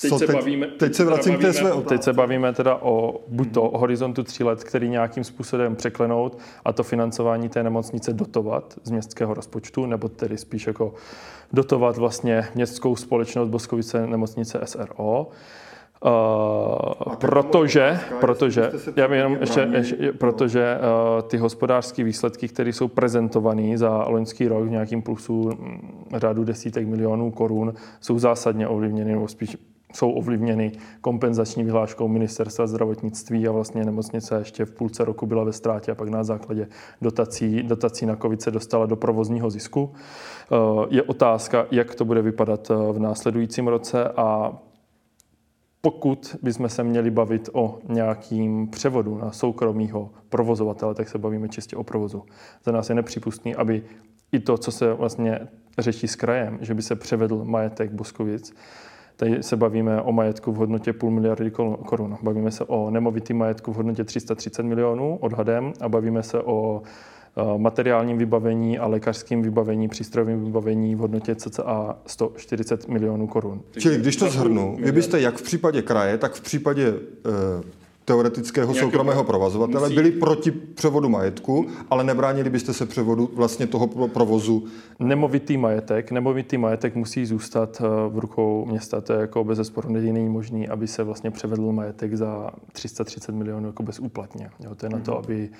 Teď 0.00 0.10
Co 0.10 0.18
se 0.18 0.26
teď, 0.26 0.36
bavíme, 0.36 0.66
teď 0.66 0.94
se 0.94 1.04
vracím 1.04 1.36
k 1.36 1.40
té 1.40 1.52
své 1.52 1.70
Teď 1.88 2.02
se 2.02 2.12
bavíme 2.12 2.52
teda 2.52 2.76
o 2.76 3.20
buď 3.28 3.52
to 3.52 3.62
o 3.62 3.78
horizontu 3.78 4.22
tří 4.22 4.44
let, 4.44 4.64
který 4.64 4.88
nějakým 4.88 5.24
způsobem 5.24 5.76
překlenout 5.76 6.38
a 6.64 6.72
to 6.72 6.82
financování 6.82 7.48
té 7.48 7.62
nemocnice 7.62 8.12
dotovat 8.12 8.74
z 8.84 8.90
městského 8.90 9.34
rozpočtu, 9.34 9.86
nebo 9.86 10.08
tedy 10.08 10.38
spíš 10.38 10.66
jako 10.66 10.94
dotovat 11.52 11.96
vlastně 11.96 12.48
městskou 12.54 12.96
společnost 12.96 13.48
Boskovice 13.48 14.06
nemocnice 14.06 14.60
SRO. 14.64 15.28
Uh, 16.04 17.16
protože, 17.16 18.00
protože, 18.20 18.72
já 18.96 19.14
jenom 19.14 19.36
ještě, 19.40 19.68
ještě, 19.72 20.12
protože 20.12 20.78
uh, 20.78 21.22
ty 21.22 21.36
hospodářské 21.36 22.04
výsledky, 22.04 22.48
které 22.48 22.72
jsou 22.72 22.88
prezentované 22.88 23.78
za 23.78 24.04
loňský 24.08 24.48
rok 24.48 24.64
v 24.64 24.70
nějakým 24.70 25.02
plusu 25.02 25.50
mm, 25.50 26.04
řádu 26.16 26.44
desítek 26.44 26.86
milionů 26.86 27.30
korun, 27.30 27.74
jsou 28.00 28.18
zásadně 28.18 28.68
ovlivněny, 28.68 29.12
nebo 29.12 29.28
spíš 29.28 29.56
jsou 29.96 30.10
ovlivněny 30.10 30.72
kompenzační 31.00 31.64
vyhláškou 31.64 32.08
ministerstva 32.08 32.66
zdravotnictví 32.66 33.48
a 33.48 33.52
vlastně 33.52 33.84
nemocnice 33.84 34.38
ještě 34.38 34.64
v 34.64 34.72
půlce 34.72 35.04
roku 35.04 35.26
byla 35.26 35.44
ve 35.44 35.52
ztrátě 35.52 35.92
a 35.92 35.94
pak 35.94 36.08
na 36.08 36.24
základě 36.24 36.68
dotací, 37.02 37.62
dotací 37.62 38.06
na 38.06 38.16
COVID 38.16 38.42
se 38.42 38.50
dostala 38.50 38.86
do 38.86 38.96
provozního 38.96 39.50
zisku. 39.50 39.92
Eh, 39.92 40.56
je 40.90 41.02
otázka, 41.02 41.66
jak 41.70 41.94
to 41.94 42.04
bude 42.04 42.22
vypadat 42.22 42.68
v 42.68 42.98
následujícím 42.98 43.68
roce 43.68 44.08
a 44.08 44.58
pokud 45.80 46.36
bychom 46.42 46.68
se 46.68 46.84
měli 46.84 47.10
bavit 47.10 47.48
o 47.52 47.78
nějakým 47.88 48.68
převodu 48.68 49.18
na 49.18 49.32
soukromého 49.32 50.10
provozovatele, 50.28 50.94
tak 50.94 51.08
se 51.08 51.18
bavíme 51.18 51.48
čistě 51.48 51.76
o 51.76 51.84
provozu. 51.84 52.22
Za 52.64 52.72
nás 52.72 52.88
je 52.88 52.94
nepřípustný, 52.94 53.54
aby 53.54 53.82
i 54.32 54.40
to, 54.40 54.58
co 54.58 54.70
se 54.70 54.94
vlastně 54.94 55.40
řeší 55.78 56.08
s 56.08 56.16
krajem, 56.16 56.58
že 56.60 56.74
by 56.74 56.82
se 56.82 56.96
převedl 56.96 57.44
majetek 57.44 57.92
Boskovic, 57.92 58.54
Tady 59.16 59.42
se 59.42 59.56
bavíme 59.56 60.02
o 60.02 60.12
majetku 60.12 60.52
v 60.52 60.56
hodnotě 60.56 60.92
půl 60.92 61.10
miliardy 61.10 61.50
korun. 61.86 62.18
Bavíme 62.22 62.50
se 62.50 62.64
o 62.64 62.90
nemovitý 62.90 63.34
majetku 63.34 63.72
v 63.72 63.76
hodnotě 63.76 64.04
330 64.04 64.62
milionů 64.62 65.16
odhadem 65.16 65.72
a 65.80 65.88
bavíme 65.88 66.22
se 66.22 66.42
o 66.42 66.82
materiálním 67.56 68.18
vybavení 68.18 68.78
a 68.78 68.86
lékařským 68.86 69.42
vybavení, 69.42 69.88
přístrojovým 69.88 70.44
vybavení 70.44 70.94
v 70.94 70.98
hodnotě 70.98 71.34
cca 71.34 71.98
140 72.06 72.88
milionů 72.88 73.26
korun. 73.26 73.62
Čili 73.78 73.98
když 73.98 74.16
to 74.16 74.30
zhrnu, 74.30 74.76
vy 74.80 74.92
byste 74.92 75.20
jak 75.20 75.36
v 75.36 75.42
případě 75.42 75.82
kraje, 75.82 76.18
tak 76.18 76.32
v 76.32 76.40
případě 76.40 76.86
eh, 76.88 77.85
teoretického 78.06 78.72
Nějaký 78.72 78.86
soukromého 78.86 79.24
provozovatele, 79.24 79.82
musí... 79.82 79.94
byli 79.94 80.10
proti 80.10 80.50
převodu 80.50 81.08
majetku, 81.08 81.66
ale 81.90 82.04
nebránili 82.04 82.50
byste 82.50 82.72
se 82.72 82.86
převodu 82.86 83.30
vlastně 83.34 83.66
toho 83.66 83.86
provozu. 84.08 84.64
Nemovitý 84.98 85.56
majetek, 85.56 86.10
nemovitý 86.10 86.58
majetek 86.58 86.94
musí 86.94 87.26
zůstat 87.26 87.82
eh, 87.84 88.08
v 88.08 88.18
rukou 88.18 88.66
města. 88.66 89.00
To 89.00 89.12
je 89.12 89.20
jako 89.20 89.44
bez 89.44 89.56
zesporu 89.56 89.92
není 89.92 90.28
možný, 90.28 90.68
aby 90.68 90.86
se 90.86 91.02
vlastně 91.02 91.30
převedl 91.30 91.72
majetek 91.72 92.14
za 92.14 92.50
330 92.72 93.32
milionů 93.32 93.66
jako 93.66 93.82
bezúplatně. 93.82 94.50
Jo, 94.60 94.74
to 94.74 94.86
je 94.86 94.90
na 94.90 94.98
to, 94.98 95.10
mhm. 95.10 95.20
aby, 95.20 95.50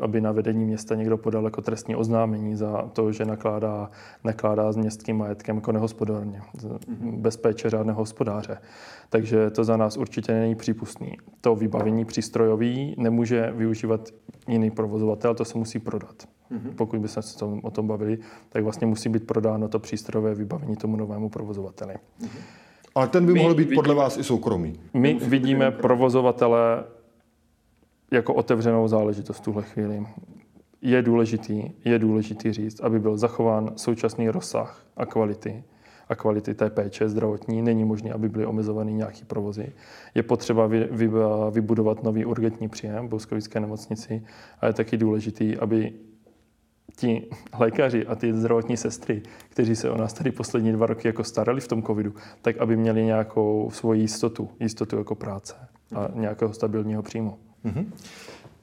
aby 0.00 0.20
na 0.20 0.32
vedení 0.32 0.64
města 0.64 0.94
někdo 0.94 1.18
podal 1.18 1.44
jako 1.44 1.62
trestní 1.62 1.96
oznámení 1.96 2.56
za 2.56 2.82
to, 2.92 3.12
že 3.12 3.24
nakládá, 3.24 3.90
nakládá 4.24 4.72
s 4.72 4.76
městským 4.76 5.16
majetkem 5.16 5.56
jako 5.56 5.72
nehospodárně, 5.72 6.42
mhm. 6.88 7.22
bez 7.22 7.36
péče 7.36 7.70
řádného 7.70 7.98
hospodáře. 7.98 8.58
Takže 9.12 9.50
to 9.50 9.64
za 9.64 9.76
nás 9.76 9.96
určitě 9.96 10.32
není 10.32 10.54
přípustný. 10.54 11.16
To 11.40 11.56
vybavení 11.82 12.04
přístrojový 12.04 12.94
nemůže 12.98 13.52
využívat 13.54 14.08
jiný 14.48 14.70
provozovatel, 14.70 15.34
to 15.34 15.44
se 15.44 15.58
musí 15.58 15.78
prodat. 15.78 16.28
Mm-hmm. 16.52 16.74
Pokud 16.76 17.00
by 17.00 17.08
se 17.08 17.20
o 17.62 17.70
tom 17.70 17.86
bavili, 17.86 18.18
tak 18.48 18.64
vlastně 18.64 18.86
musí 18.86 19.08
být 19.08 19.26
prodáno 19.26 19.68
to 19.68 19.78
přístrojové 19.78 20.34
vybavení 20.34 20.76
tomu 20.76 20.96
novému 20.96 21.28
provozovateli. 21.28 21.94
Mm-hmm. 21.94 22.28
Ale 22.94 23.08
ten 23.08 23.26
by 23.26 23.32
my 23.32 23.40
mohl 23.40 23.54
být 23.54 23.62
vidíme, 23.62 23.74
podle 23.74 23.94
vás 23.94 24.16
i 24.16 24.24
soukromý. 24.24 24.80
My 24.94 25.14
vidíme 25.14 25.70
provozovatele 25.70 26.84
jako 28.10 28.34
otevřenou 28.34 28.88
záležitost 28.88 29.36
v 29.36 29.40
tuhle 29.40 29.62
chvíli. 29.62 30.06
Je 30.82 31.02
důležitý, 31.02 31.70
je 31.84 31.98
důležitý 31.98 32.52
říct, 32.52 32.80
aby 32.80 33.00
byl 33.00 33.16
zachován 33.16 33.72
současný 33.76 34.28
rozsah 34.28 34.86
a 34.96 35.06
kvality 35.06 35.64
a 36.08 36.14
kvality 36.14 36.54
té 36.54 36.70
péče 36.70 37.08
zdravotní. 37.08 37.62
Není 37.62 37.84
možné, 37.84 38.12
aby 38.12 38.28
byly 38.28 38.46
omezovány 38.46 38.92
nějaké 38.92 39.24
provozy. 39.24 39.72
Je 40.14 40.22
potřeba 40.22 40.66
vy, 40.66 40.88
vy, 40.90 41.10
vybudovat 41.50 42.02
nový 42.02 42.24
urgentní 42.24 42.68
příjem 42.68 43.06
v 43.06 43.10
Boskovické 43.10 43.60
nemocnici 43.60 44.22
a 44.60 44.66
je 44.66 44.72
taky 44.72 44.96
důležitý, 44.96 45.56
aby 45.56 45.92
ti 46.96 47.26
lékaři 47.58 48.06
a 48.06 48.14
ty 48.14 48.34
zdravotní 48.34 48.76
sestry, 48.76 49.22
kteří 49.48 49.76
se 49.76 49.90
o 49.90 49.98
nás 49.98 50.12
tady 50.12 50.30
poslední 50.30 50.72
dva 50.72 50.86
roky 50.86 51.08
jako 51.08 51.24
starali 51.24 51.60
v 51.60 51.68
tom 51.68 51.82
covidu, 51.82 52.14
tak 52.42 52.58
aby 52.58 52.76
měli 52.76 53.04
nějakou 53.04 53.70
svoji 53.72 54.00
jistotu, 54.00 54.48
jistotu 54.60 54.96
jako 54.96 55.14
práce 55.14 55.54
a 55.94 56.08
nějakého 56.14 56.52
stabilního 56.52 57.02
příjmu. 57.02 57.38
Mm-hmm. 57.64 57.86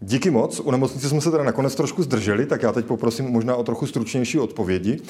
Díky 0.02 0.32
moc. 0.32 0.60
U 0.60 0.72
nemocnice 0.72 1.10
jsme 1.10 1.22
se 1.22 1.32
teda 1.32 1.44
nakonec 1.44 1.76
trošku 1.76 2.04
zdrželi, 2.04 2.46
tak 2.46 2.64
já 2.64 2.72
teď 2.72 2.86
poprosím 2.86 3.26
možná 3.26 3.56
o 3.56 3.64
trochu 3.64 3.88
stručnější 3.88 4.40
odpovědi. 4.40 5.02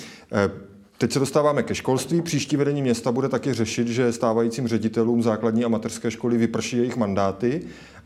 Teď 1.00 1.12
se 1.12 1.20
dostáváme 1.20 1.64
ke 1.64 1.76
školství. 1.76 2.22
Příští 2.22 2.58
vedení 2.58 2.82
města 2.82 3.12
bude 3.12 3.30
taky 3.30 3.54
řešit, 3.54 3.88
že 3.88 4.12
stávajícím 4.12 4.68
ředitelům 4.68 5.22
základní 5.24 5.66
a 5.66 5.68
mateřské 5.68 6.12
školy 6.12 6.38
vyprší 6.38 6.78
jejich 6.78 6.98
mandáty. 6.98 7.62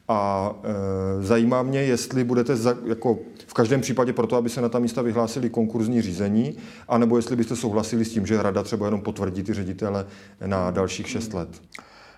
A 0.08 0.52
e, 0.64 1.24
zajímá 1.24 1.64
mě, 1.64 1.80
jestli 1.80 2.24
budete 2.24 2.56
za, 2.56 2.78
jako 2.86 3.20
v 3.48 3.54
každém 3.54 3.82
případě 3.82 4.14
proto, 4.14 4.36
aby 4.36 4.50
se 4.50 4.62
na 4.62 4.70
ta 4.70 4.80
místa 4.80 5.02
vyhlásili 5.02 5.50
konkurzní 5.50 6.02
řízení, 6.02 6.58
anebo 6.88 7.18
jestli 7.18 7.36
byste 7.36 7.56
souhlasili 7.56 8.06
s 8.06 8.14
tím, 8.14 8.26
že 8.26 8.44
rada 8.44 8.64
třeba 8.64 8.86
jenom 8.86 9.02
potvrdí 9.02 9.44
ty 9.44 9.54
ředitele 9.54 10.06
na 10.46 10.72
dalších 10.72 11.10
šest 11.10 11.34
let. 11.34 11.50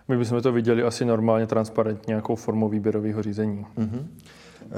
My 0.08 0.18
bychom 0.18 0.42
to 0.42 0.52
viděli 0.52 0.84
asi 0.84 1.06
normálně, 1.06 1.48
transparentně, 1.48 2.12
nějakou 2.12 2.36
formou 2.36 2.70
výběrového 2.70 3.24
řízení. 3.24 3.66
Mm-hmm. 3.78 4.06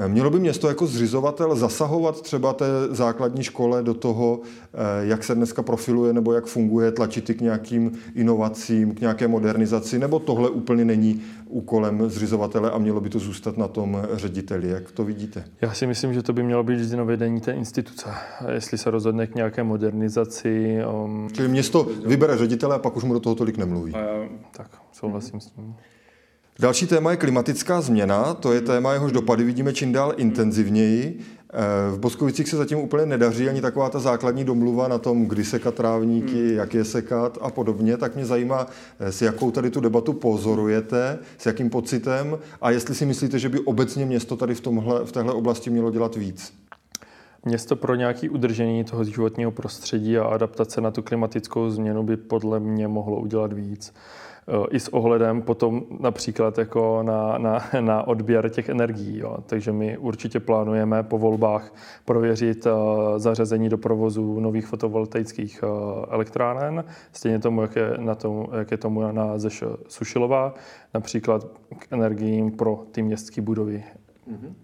Mělo 0.06 0.30
by 0.30 0.40
město 0.40 0.68
jako 0.68 0.86
zřizovatel 0.86 1.56
zasahovat 1.56 2.22
třeba 2.22 2.52
té 2.52 2.66
základní 2.90 3.42
škole 3.42 3.82
do 3.82 3.94
toho, 3.94 4.40
eh, 4.42 4.76
jak 5.00 5.24
se 5.24 5.34
dneska 5.34 5.62
profiluje 5.62 6.12
nebo 6.12 6.32
jak 6.32 6.46
funguje, 6.46 6.92
tlačit 6.92 7.24
k 7.24 7.40
nějakým 7.40 7.92
inovacím, 8.14 8.94
k 8.94 9.00
nějaké 9.00 9.28
modernizaci, 9.28 9.98
nebo 9.98 10.18
tohle 10.18 10.50
úplně 10.50 10.84
není 10.84 11.22
úkolem 11.48 12.10
zřizovatele 12.10 12.70
a 12.70 12.78
mělo 12.78 13.00
by 13.00 13.08
to 13.08 13.18
zůstat 13.18 13.56
na 13.56 13.68
tom 13.68 14.02
řediteli. 14.12 14.68
Jak 14.68 14.90
to 14.90 15.04
vidíte? 15.04 15.44
Já 15.60 15.74
si 15.74 15.86
myslím, 15.86 16.14
že 16.14 16.22
to 16.22 16.32
by 16.32 16.42
mělo 16.42 16.62
být 16.62 16.76
vždy 16.76 16.96
na 16.96 17.04
vedení 17.04 17.40
té 17.40 17.52
instituce. 17.52 18.08
Jestli 18.52 18.78
se 18.78 18.90
rozhodne 18.90 19.26
k 19.26 19.34
nějaké 19.34 19.62
modernizaci. 19.62 20.78
Um... 21.04 21.28
Čili 21.32 21.48
město 21.48 21.86
vybere 22.06 22.36
ředitele 22.36 22.74
a 22.74 22.78
pak 22.78 22.96
už 22.96 23.04
mu 23.04 23.12
do 23.12 23.20
toho 23.20 23.34
tolik 23.34 23.56
nemluví. 23.56 23.94
A 23.94 23.98
já, 23.98 24.28
tak, 24.56 24.70
souhlasím 24.92 25.40
s 25.40 25.46
tím. 25.46 25.74
Další 26.60 26.86
téma 26.86 27.10
je 27.10 27.16
klimatická 27.16 27.80
změna. 27.80 28.34
To 28.34 28.52
je 28.52 28.60
téma, 28.60 28.92
jehož 28.92 29.12
dopady 29.12 29.44
vidíme 29.44 29.72
čím 29.72 29.92
dál 29.92 30.14
intenzivněji. 30.16 31.18
Eh, 31.52 31.56
v 31.90 31.98
Boskovicích 31.98 32.48
se 32.48 32.56
zatím 32.56 32.78
úplně 32.78 33.06
nedaří 33.06 33.48
ani 33.48 33.60
taková 33.60 33.90
ta 33.90 33.98
základní 33.98 34.44
domluva 34.44 34.88
na 34.88 34.98
tom, 34.98 35.26
kdy 35.26 35.44
sekat 35.44 35.74
trávníky, 35.74 36.48
hmm. 36.48 36.56
jak 36.56 36.74
je 36.74 36.84
sekat 36.84 37.38
a 37.40 37.50
podobně. 37.50 37.96
Tak 37.96 38.14
mě 38.14 38.26
zajímá, 38.26 38.66
eh, 39.00 39.12
s 39.12 39.22
jakou 39.22 39.50
tady 39.50 39.70
tu 39.70 39.80
debatu 39.80 40.12
pozorujete, 40.12 41.18
s 41.38 41.46
jakým 41.46 41.70
pocitem 41.70 42.38
a 42.60 42.70
jestli 42.70 42.94
si 42.94 43.06
myslíte, 43.06 43.38
že 43.38 43.48
by 43.48 43.60
obecně 43.60 44.06
město 44.06 44.36
tady 44.36 44.54
v, 44.54 44.60
tomhle, 44.60 45.04
v 45.04 45.12
téhle 45.12 45.32
oblasti 45.32 45.70
mělo 45.70 45.90
dělat 45.90 46.16
víc. 46.16 46.52
Město 47.44 47.76
pro 47.76 47.94
nějaké 47.94 48.30
udržení 48.30 48.84
toho 48.84 49.04
životního 49.04 49.50
prostředí 49.50 50.18
a 50.18 50.24
adaptace 50.24 50.80
na 50.80 50.90
tu 50.90 51.02
klimatickou 51.02 51.70
změnu 51.70 52.02
by 52.02 52.16
podle 52.16 52.60
mě 52.60 52.88
mohlo 52.88 53.20
udělat 53.20 53.52
víc. 53.52 53.92
Eh, 54.50 54.66
i 54.70 54.80
s 54.80 54.88
ohledem 54.88 55.42
potom 55.42 55.82
například 56.00 56.58
jako 56.58 57.02
na, 57.02 57.38
na, 57.38 57.58
na 57.80 58.06
odběr 58.06 58.50
těch 58.50 58.68
energií. 58.68 59.18
Jo. 59.18 59.36
Takže 59.46 59.72
my 59.72 59.98
určitě 59.98 60.40
plánujeme 60.40 61.02
po 61.02 61.18
volbách 61.18 61.74
prověřit 62.04 62.66
uh, 62.66 62.72
zařazení 63.18 63.68
do 63.68 63.78
provozu 63.78 64.40
nových 64.40 64.66
fotovoltaických 64.66 65.62
uh, 65.62 66.04
elektráren, 66.10 66.84
stejně 67.12 67.38
tomu, 67.38 67.62
jak 67.62 67.76
je, 67.76 67.94
na 67.98 68.14
tom, 68.14 68.46
jak 68.58 68.70
je 68.70 68.76
tomu 68.76 69.12
na 69.12 69.38
Zeš 69.38 69.64
Sušilová, 69.88 70.54
například 70.94 71.46
k 71.78 71.86
energiím 71.90 72.50
pro 72.50 72.84
ty 72.90 73.02
městské 73.02 73.40
budovy 73.40 73.84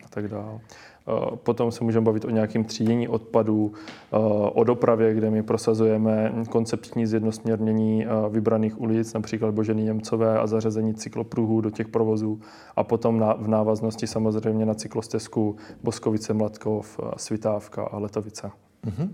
a 0.05 0.09
tak 0.09 0.29
dále. 0.29 0.61
Eh, 1.09 1.37
potom 1.37 1.73
se 1.73 1.85
můžeme 1.85 2.05
bavit 2.05 2.25
o 2.25 2.31
nějakém 2.31 2.65
třídění 2.65 3.09
odpadů, 3.09 3.73
eh, 3.73 4.17
o 4.53 4.65
dopravě, 4.65 5.15
kde 5.15 5.31
my 5.31 5.43
prosazujeme 5.43 6.33
koncepční 6.49 7.07
zjednosměrnění 7.07 8.07
eh, 8.07 8.09
vybraných 8.31 8.81
ulic, 8.81 9.13
například 9.13 9.55
Božený 9.55 9.85
Němcové 9.85 10.39
a 10.39 10.47
zařazení 10.47 10.95
cyklopruhů 10.95 11.61
do 11.61 11.71
těch 11.71 11.89
provozů 11.89 12.41
a 12.77 12.85
potom 12.85 13.25
v 13.39 13.49
návaznosti 13.49 14.07
samozřejmě 14.07 14.67
na 14.67 14.75
cyklostezku 14.75 15.57
Boskovice, 15.83 16.35
Mladkov, 16.35 17.01
Svitávka 17.17 17.83
a 17.83 17.99
Letovice. 17.99 18.51
Mm-hmm. 18.87 19.09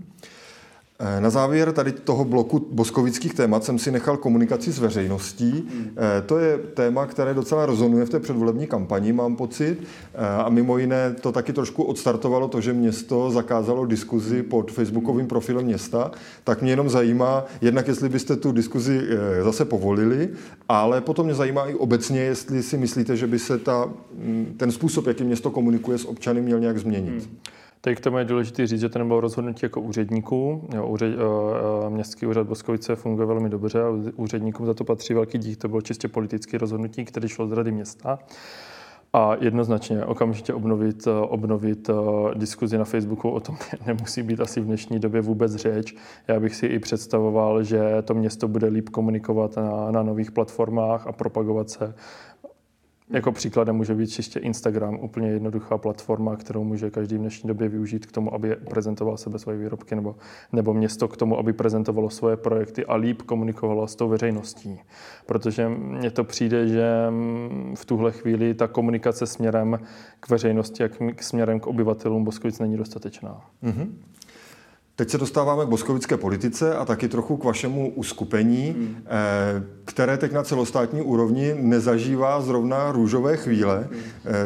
Na 1.19 1.29
závěr 1.29 1.71
tady 1.71 1.91
toho 1.91 2.25
bloku 2.25 2.67
boskovických 2.71 3.33
témat 3.33 3.63
jsem 3.63 3.79
si 3.79 3.91
nechal 3.91 4.17
komunikaci 4.17 4.71
s 4.71 4.79
veřejností. 4.79 5.51
Hmm. 5.51 5.91
To 6.25 6.37
je 6.37 6.57
téma, 6.57 7.05
které 7.05 7.33
docela 7.33 7.65
rezonuje 7.65 8.05
v 8.05 8.09
té 8.09 8.19
předvolební 8.19 8.67
kampani, 8.67 9.13
mám 9.13 9.35
pocit. 9.35 9.77
Eh, 10.13 10.27
a 10.27 10.49
mimo 10.49 10.77
jiné 10.77 11.15
to 11.21 11.31
taky 11.31 11.53
trošku 11.53 11.83
odstartovalo 11.83 12.47
to, 12.47 12.61
že 12.61 12.73
město 12.73 13.31
zakázalo 13.31 13.85
diskuzi 13.85 14.43
pod 14.43 14.71
facebookovým 14.71 15.27
profilem 15.27 15.65
města. 15.65 16.11
Tak 16.43 16.61
mě 16.61 16.71
jenom 16.71 16.89
zajímá, 16.89 17.45
jednak 17.61 17.87
jestli 17.87 18.09
byste 18.09 18.35
tu 18.35 18.51
diskuzi 18.51 19.01
eh, 19.09 19.43
zase 19.43 19.65
povolili, 19.65 20.29
ale 20.69 21.01
potom 21.01 21.25
mě 21.25 21.35
zajímá 21.35 21.65
i 21.65 21.73
obecně, 21.73 22.19
jestli 22.19 22.63
si 22.63 22.77
myslíte, 22.77 23.17
že 23.17 23.27
by 23.27 23.39
se 23.39 23.57
ta, 23.57 23.89
mm, 24.13 24.53
ten 24.57 24.71
způsob, 24.71 25.07
jakým 25.07 25.27
město 25.27 25.51
komunikuje 25.51 25.97
s 25.97 26.05
občany, 26.05 26.41
měl 26.41 26.59
nějak 26.59 26.77
změnit. 26.77 27.09
Hmm. 27.09 27.37
Teď 27.83 27.97
k 27.97 28.01
tomu 28.01 28.17
je 28.17 28.25
důležité 28.25 28.67
říct, 28.67 28.79
že 28.79 28.89
to 28.89 28.99
nebylo 28.99 29.21
rozhodnutí 29.21 29.59
jako 29.63 29.81
úředníků. 29.81 30.67
Jo, 30.75 30.87
úřed, 30.87 31.15
uh, 31.15 31.89
městský 31.89 32.25
úřad 32.25 32.47
Boskovice 32.47 32.95
funguje 32.95 33.27
velmi 33.27 33.49
dobře 33.49 33.83
a 33.83 33.89
úředníkům 34.15 34.65
za 34.65 34.73
to 34.73 34.83
patří 34.83 35.13
velký 35.13 35.37
dík. 35.37 35.57
To 35.57 35.67
bylo 35.67 35.81
čistě 35.81 36.07
politické 36.07 36.57
rozhodnutí, 36.57 37.05
které 37.05 37.29
šlo 37.29 37.47
z 37.47 37.51
rady 37.51 37.71
města. 37.71 38.19
A 39.13 39.35
jednoznačně 39.39 40.05
okamžitě 40.05 40.53
obnovit, 40.53 41.07
obnovit 41.21 41.89
diskuzi 42.33 42.77
na 42.77 42.85
Facebooku 42.85 43.29
o 43.29 43.39
tom 43.39 43.57
nemusí 43.85 44.23
být 44.23 44.39
asi 44.39 44.61
v 44.61 44.65
dnešní 44.65 44.99
době 44.99 45.21
vůbec 45.21 45.55
řeč. 45.55 45.95
Já 46.27 46.39
bych 46.39 46.55
si 46.55 46.65
i 46.65 46.79
představoval, 46.79 47.63
že 47.63 48.01
to 48.01 48.13
město 48.13 48.47
bude 48.47 48.67
líp 48.67 48.89
komunikovat 48.89 49.55
na, 49.55 49.91
na 49.91 50.03
nových 50.03 50.31
platformách 50.31 51.07
a 51.07 51.11
propagovat 51.11 51.69
se 51.69 51.93
jako 53.11 53.31
příkladem 53.31 53.75
může 53.75 53.95
být 53.95 54.07
čistě 54.07 54.39
Instagram, 54.39 54.99
úplně 55.01 55.29
jednoduchá 55.29 55.77
platforma, 55.77 56.35
kterou 56.35 56.63
může 56.63 56.89
každý 56.89 57.15
v 57.15 57.19
dnešní 57.19 57.47
době 57.47 57.69
využít 57.69 58.05
k 58.05 58.11
tomu, 58.11 58.33
aby 58.33 58.55
prezentoval 58.55 59.17
sebe 59.17 59.39
svoje 59.39 59.57
výrobky, 59.57 59.95
nebo, 59.95 60.15
nebo 60.51 60.73
město 60.73 61.07
k 61.07 61.17
tomu, 61.17 61.39
aby 61.39 61.53
prezentovalo 61.53 62.09
svoje 62.09 62.37
projekty 62.37 62.85
a 62.85 62.95
líp 62.95 63.21
komunikovalo 63.21 63.87
s 63.87 63.95
tou 63.95 64.09
veřejností. 64.09 64.79
Protože 65.25 65.69
mně 65.69 66.11
to 66.11 66.23
přijde, 66.23 66.67
že 66.67 66.87
v 67.75 67.85
tuhle 67.85 68.11
chvíli 68.11 68.53
ta 68.53 68.67
komunikace 68.67 69.25
směrem 69.25 69.79
k 70.19 70.29
veřejnosti 70.29 70.83
a 70.83 70.87
k, 70.87 71.23
směrem 71.23 71.59
k 71.59 71.67
obyvatelům 71.67 72.23
Boskovic 72.23 72.59
není 72.59 72.77
dostatečná. 72.77 73.41
Mm-hmm. 73.63 73.87
Teď 75.01 75.09
se 75.09 75.17
dostáváme 75.17 75.65
k 75.65 75.69
boskovické 75.69 76.17
politice 76.17 76.75
a 76.75 76.85
taky 76.85 77.07
trochu 77.07 77.37
k 77.37 77.43
vašemu 77.43 77.93
uskupení, 77.95 78.75
hmm. 78.77 78.95
Eh, 79.05 79.63
které 79.85 80.17
teď 80.17 80.31
na 80.31 80.43
celostátní 80.43 81.01
úrovni 81.01 81.53
nezažívá 81.57 82.41
zrovna 82.41 82.91
růžové 82.91 83.37
chvíle. 83.37 83.87
Hmm. 83.91 84.01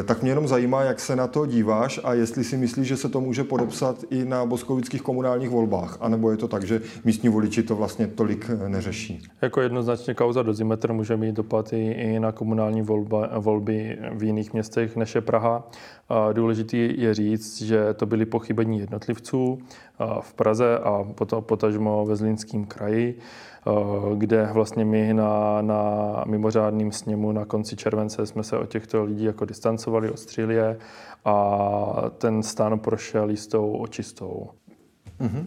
Tak 0.05 0.21
mě 0.21 0.31
jenom 0.31 0.47
zajímá, 0.47 0.81
jak 0.81 0.99
se 0.99 1.15
na 1.15 1.27
to 1.27 1.45
díváš 1.45 1.99
a 2.03 2.13
jestli 2.13 2.43
si 2.43 2.57
myslíš, 2.57 2.87
že 2.87 2.97
se 2.97 3.09
to 3.09 3.21
může 3.21 3.43
podepsat 3.43 4.03
i 4.09 4.25
na 4.25 4.45
boskovických 4.45 5.01
komunálních 5.01 5.49
volbách, 5.49 5.97
anebo 6.01 6.31
je 6.31 6.37
to 6.37 6.47
tak, 6.47 6.63
že 6.63 6.81
místní 7.03 7.29
voliči 7.29 7.63
to 7.63 7.75
vlastně 7.75 8.07
tolik 8.07 8.49
eh, 8.49 8.69
neřeší. 8.69 9.23
Jako 9.41 9.61
jednoznačně 9.61 10.13
kauza 10.13 10.43
dozimetr 10.43 10.93
může 10.93 11.17
mít 11.17 11.35
dopad 11.35 11.73
i 11.73 12.19
na 12.19 12.31
komunální 12.31 12.81
volba, 12.81 13.29
volby 13.39 13.97
v 14.13 14.23
jiných 14.23 14.53
městech 14.53 14.95
než 14.95 15.15
je 15.15 15.21
Praha. 15.21 15.69
Důležitý 16.33 17.01
je 17.01 17.13
říct, 17.13 17.61
že 17.61 17.93
to 17.93 18.05
byly 18.05 18.25
pochybení 18.25 18.79
jednotlivců 18.79 19.59
v 20.21 20.33
Praze 20.33 20.79
a 20.79 21.03
potom 21.03 21.43
potažmo 21.43 22.05
ve 22.05 22.15
Zlínském 22.15 22.65
kraji, 22.65 23.19
kde 24.15 24.49
vlastně 24.53 24.85
my 24.85 25.13
na, 25.13 25.61
na 25.61 26.23
mimořádným 26.27 26.91
sněmu 26.91 27.31
na 27.31 27.45
konci 27.45 27.75
července 27.75 28.25
jsme 28.25 28.43
se 28.43 28.57
od 28.57 28.69
těchto 28.69 29.03
lidí 29.03 29.23
jako 29.23 29.45
distancovali, 29.45 30.11
odstřili 30.11 30.55
je 30.55 30.77
a 31.25 32.09
ten 32.17 32.43
stan 32.43 32.79
prošel 32.79 33.29
jistou 33.29 33.71
očistou. 33.71 34.49
Mm-hmm. 35.21 35.45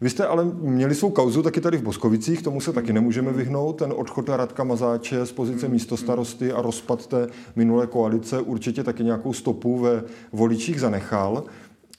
Vy 0.00 0.10
jste 0.10 0.26
ale 0.26 0.44
měli 0.44 0.94
svou 0.94 1.10
kauzu 1.10 1.42
taky 1.42 1.60
tady 1.60 1.76
v 1.76 1.82
Boskovicích, 1.82 2.42
tomu 2.42 2.60
se 2.60 2.72
taky 2.72 2.92
nemůžeme 2.92 3.32
vyhnout. 3.32 3.72
Ten 3.72 3.92
odchod 3.96 4.28
Radka 4.28 4.64
Mazáče 4.64 5.26
z 5.26 5.32
pozice 5.32 5.68
místostarosty 5.68 6.52
a 6.52 6.62
rozpad 6.62 7.06
té 7.06 7.28
minulé 7.56 7.86
koalice 7.86 8.40
určitě 8.40 8.84
taky 8.84 9.04
nějakou 9.04 9.32
stopu 9.32 9.78
ve 9.78 10.04
voličích 10.32 10.80
zanechal. 10.80 11.44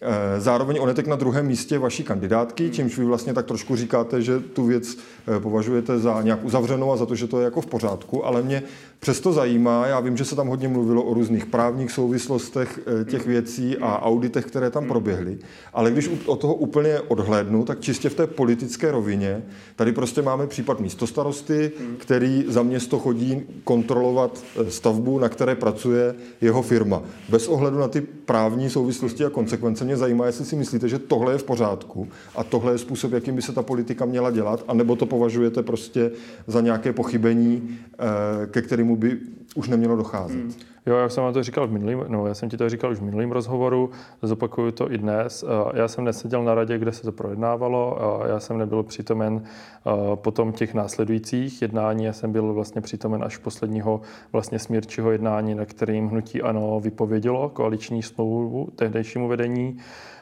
Eh, 0.02 0.40
zároveň 0.42 0.78
on 0.80 0.90
je 0.90 0.96
teď 0.96 1.08
na 1.08 1.16
druhém 1.16 1.48
místě 1.48 1.80
vaší 1.80 2.04
kandidátky, 2.04 2.70
čímž 2.70 2.98
vy 2.98 3.06
vlastně 3.06 3.34
tak 3.34 3.46
trošku 3.46 3.76
říkáte, 3.76 4.22
že 4.22 4.40
tu 4.40 4.66
věc 4.66 4.98
eh, 4.98 5.40
považujete 5.40 6.00
za 6.00 6.22
nějak 6.22 6.46
uzavřenou 6.46 6.92
a 6.92 6.98
za 6.98 7.06
to, 7.06 7.16
že 7.16 7.28
to 7.28 7.40
je 7.40 7.46
jako 7.46 7.62
v 7.62 7.66
pořádku, 7.66 8.26
ale 8.26 8.42
mě 8.42 8.64
přesto 9.00 9.34
zajímá, 9.34 9.88
já 9.88 10.00
vím, 10.00 10.18
že 10.18 10.26
se 10.26 10.36
tam 10.36 10.48
hodně 10.48 10.68
mluvilo 10.68 11.04
o 11.04 11.14
různých 11.14 11.46
právních 11.46 11.92
souvislostech 11.92 12.80
eh, 13.02 13.06
těch 13.06 13.28
věcí 13.28 13.78
a 13.78 14.02
auditech, 14.02 14.46
které 14.46 14.70
tam 14.70 14.88
proběhly, 14.88 15.38
ale 15.74 15.92
když 15.92 16.10
od 16.26 16.40
toho 16.40 16.56
úplně 16.56 17.00
odhlédnu, 17.02 17.64
tak 17.64 17.80
čistě 17.80 18.10
v 18.10 18.16
té 18.16 18.28
politické 18.28 18.92
rovině, 18.92 19.44
tady 19.76 19.92
prostě 19.92 20.22
máme 20.22 20.48
případ 20.48 20.80
místostarosty, 20.80 21.72
který 21.98 22.46
za 22.48 22.64
město 22.64 23.00
chodí 23.00 23.42
kontrolovat 23.64 24.44
stavbu, 24.70 25.20
na 25.20 25.30
které 25.30 25.56
pracuje 25.56 26.16
jeho 26.42 26.62
firma. 26.62 27.02
Bez 27.30 27.48
ohledu 27.48 27.78
na 27.78 27.88
ty 27.88 28.02
právní 28.02 28.70
souvislosti 28.70 29.26
a 29.26 29.30
konsekvence 29.30 29.87
mě 29.88 29.98
zajímá, 29.98 30.26
jestli 30.26 30.46
si 30.46 30.56
myslíte, 30.56 30.90
že 30.90 31.00
tohle 31.00 31.34
je 31.34 31.38
v 31.38 31.44
pořádku 31.44 32.08
a 32.36 32.44
tohle 32.44 32.72
je 32.72 32.78
způsob, 32.78 33.12
jakým 33.12 33.36
by 33.36 33.42
se 33.42 33.54
ta 33.54 33.62
politika 33.62 34.06
měla 34.06 34.32
dělat, 34.32 34.64
anebo 34.68 34.96
to 34.96 35.06
považujete 35.06 35.64
prostě 35.64 36.12
za 36.48 36.62
nějaké 36.62 36.94
pochybení, 36.94 37.80
eh, 37.94 38.48
ke 38.48 38.62
kterému 38.62 38.96
by 38.96 39.20
už 39.56 39.68
nemělo 39.68 39.96
docházet. 39.96 40.36
Hmm. 40.36 40.54
Jo, 40.86 40.96
já 40.96 41.10
jsem 41.10 41.24
vám 41.24 41.34
to 41.34 41.44
říkal 41.44 41.68
v 41.68 41.72
minulým, 41.72 42.06
no, 42.08 42.28
já 42.28 42.34
jsem 42.34 42.50
ti 42.50 42.58
to 42.58 42.70
říkal 42.70 42.92
už 42.92 43.00
v 43.00 43.04
minulém 43.04 43.32
rozhovoru, 43.32 43.90
zopakuju 44.22 44.72
to 44.72 44.92
i 44.92 44.98
dnes. 44.98 45.44
Eh, 45.44 45.78
já 45.80 45.88
jsem 45.88 46.04
neseděl 46.04 46.44
na 46.44 46.56
radě, 46.56 46.78
kde 46.78 46.92
se 46.92 47.04
to 47.04 47.12
projednávalo, 47.12 48.00
já 48.28 48.40
jsem 48.40 48.58
nebyl 48.58 48.84
přítomen 48.84 49.42
eh, 49.44 49.92
potom 50.16 50.54
těch 50.54 50.74
následujících 50.74 51.62
jednání, 51.62 52.04
já 52.04 52.14
jsem 52.14 52.32
byl 52.32 52.54
vlastně 52.54 52.82
přítomen 52.82 53.24
až 53.24 53.38
posledního 53.38 54.02
vlastně 54.32 54.60
smírčího 54.60 55.12
jednání, 55.12 55.56
na 55.56 55.66
kterým 55.66 56.08
hnutí 56.08 56.42
ANO 56.42 56.80
vypovědělo 56.80 57.50
koaliční 57.50 58.04
smlouvu 58.04 58.68
tehdejšímu 58.76 59.28
vedení. 59.28 59.78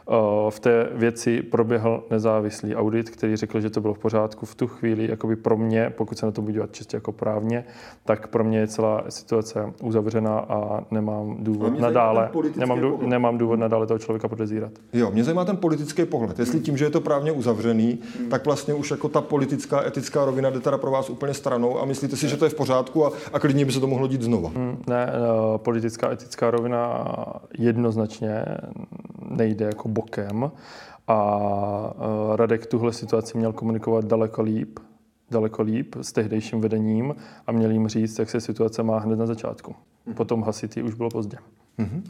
Eh, 0.09 0.51
v 0.51 0.59
té 0.59 0.89
věci 0.93 1.41
proběhl 1.41 2.03
nezávislý 2.09 2.75
audit, 2.75 3.09
který 3.09 3.35
řekl, 3.35 3.61
že 3.61 3.69
to 3.69 3.81
bylo 3.81 3.93
v 3.93 3.99
pořádku. 3.99 4.45
V 4.45 4.55
tu 4.55 4.67
chvíli, 4.67 5.09
jakoby 5.09 5.35
pro 5.35 5.57
mě, 5.57 5.93
pokud 5.97 6.17
se 6.17 6.25
na 6.25 6.31
to 6.31 6.41
budu 6.41 6.53
dívat 6.53 6.71
čistě 6.71 6.97
jako 6.97 7.11
právně, 7.11 7.65
tak 8.05 8.27
pro 8.27 8.43
mě 8.43 8.59
je 8.59 8.67
celá 8.67 9.03
situace 9.09 9.73
uzavřená 9.81 10.39
a 10.39 10.83
nemám 10.91 11.35
důvod 11.39 11.79
nadále, 11.79 12.29
nemám, 12.55 12.81
dů, 12.81 12.99
nemám 13.05 13.37
důvod 13.37 13.59
nadále 13.59 13.87
toho 13.87 13.99
člověka 13.99 14.27
podezírat. 14.27 14.71
Jo, 14.93 15.11
mě 15.11 15.23
zajímá 15.23 15.45
ten 15.45 15.57
politický 15.57 16.05
pohled. 16.05 16.39
Jestli 16.39 16.59
tím, 16.59 16.77
že 16.77 16.85
je 16.85 16.89
to 16.89 17.01
právně 17.01 17.31
uzavřený, 17.31 17.99
hmm. 18.19 18.29
tak 18.29 18.45
vlastně 18.45 18.73
už 18.73 18.91
jako 18.91 19.09
ta 19.09 19.21
politická, 19.21 19.87
etická 19.87 20.25
rovina 20.25 20.49
jde 20.49 20.59
teda 20.59 20.77
pro 20.77 20.91
vás 20.91 21.09
úplně 21.09 21.33
stranou 21.33 21.79
a 21.79 21.85
myslíte 21.85 22.15
si, 22.15 22.29
že 22.29 22.37
to 22.37 22.45
je 22.45 22.49
v 22.49 22.55
pořádku 22.55 23.05
a, 23.05 23.11
a 23.33 23.39
klidně 23.39 23.65
by 23.65 23.71
se 23.71 23.79
to 23.79 23.87
mohlo 23.87 24.07
dít 24.07 24.21
znova? 24.21 24.49
Hmm, 24.49 24.77
ne, 24.87 25.13
uh, 25.51 25.57
politická, 25.57 26.11
etická 26.11 26.51
rovina 26.51 27.05
jednoznačně 27.57 28.45
nejde 29.29 29.65
jako 29.65 29.89
bokem 29.95 30.51
a 31.07 31.19
e, 32.33 32.37
Radek 32.37 32.65
tuhle 32.65 32.93
situaci 32.93 33.37
měl 33.37 33.53
komunikovat 33.53 34.05
daleko 34.05 34.41
líp, 34.41 34.79
daleko 35.31 35.61
líp 35.61 35.95
s 36.01 36.11
tehdejším 36.11 36.61
vedením 36.61 37.15
a 37.47 37.51
měl 37.51 37.71
jim 37.71 37.87
říct, 37.87 38.19
jak 38.19 38.29
se 38.29 38.41
situace 38.41 38.83
má 38.83 38.99
hned 38.99 39.19
na 39.19 39.25
začátku. 39.25 39.75
Mhm. 40.05 40.15
Potom 40.15 40.43
hasit 40.43 40.77
už 40.77 40.93
bylo 40.93 41.09
pozdě. 41.09 41.37
Mm-hmm. 41.79 42.01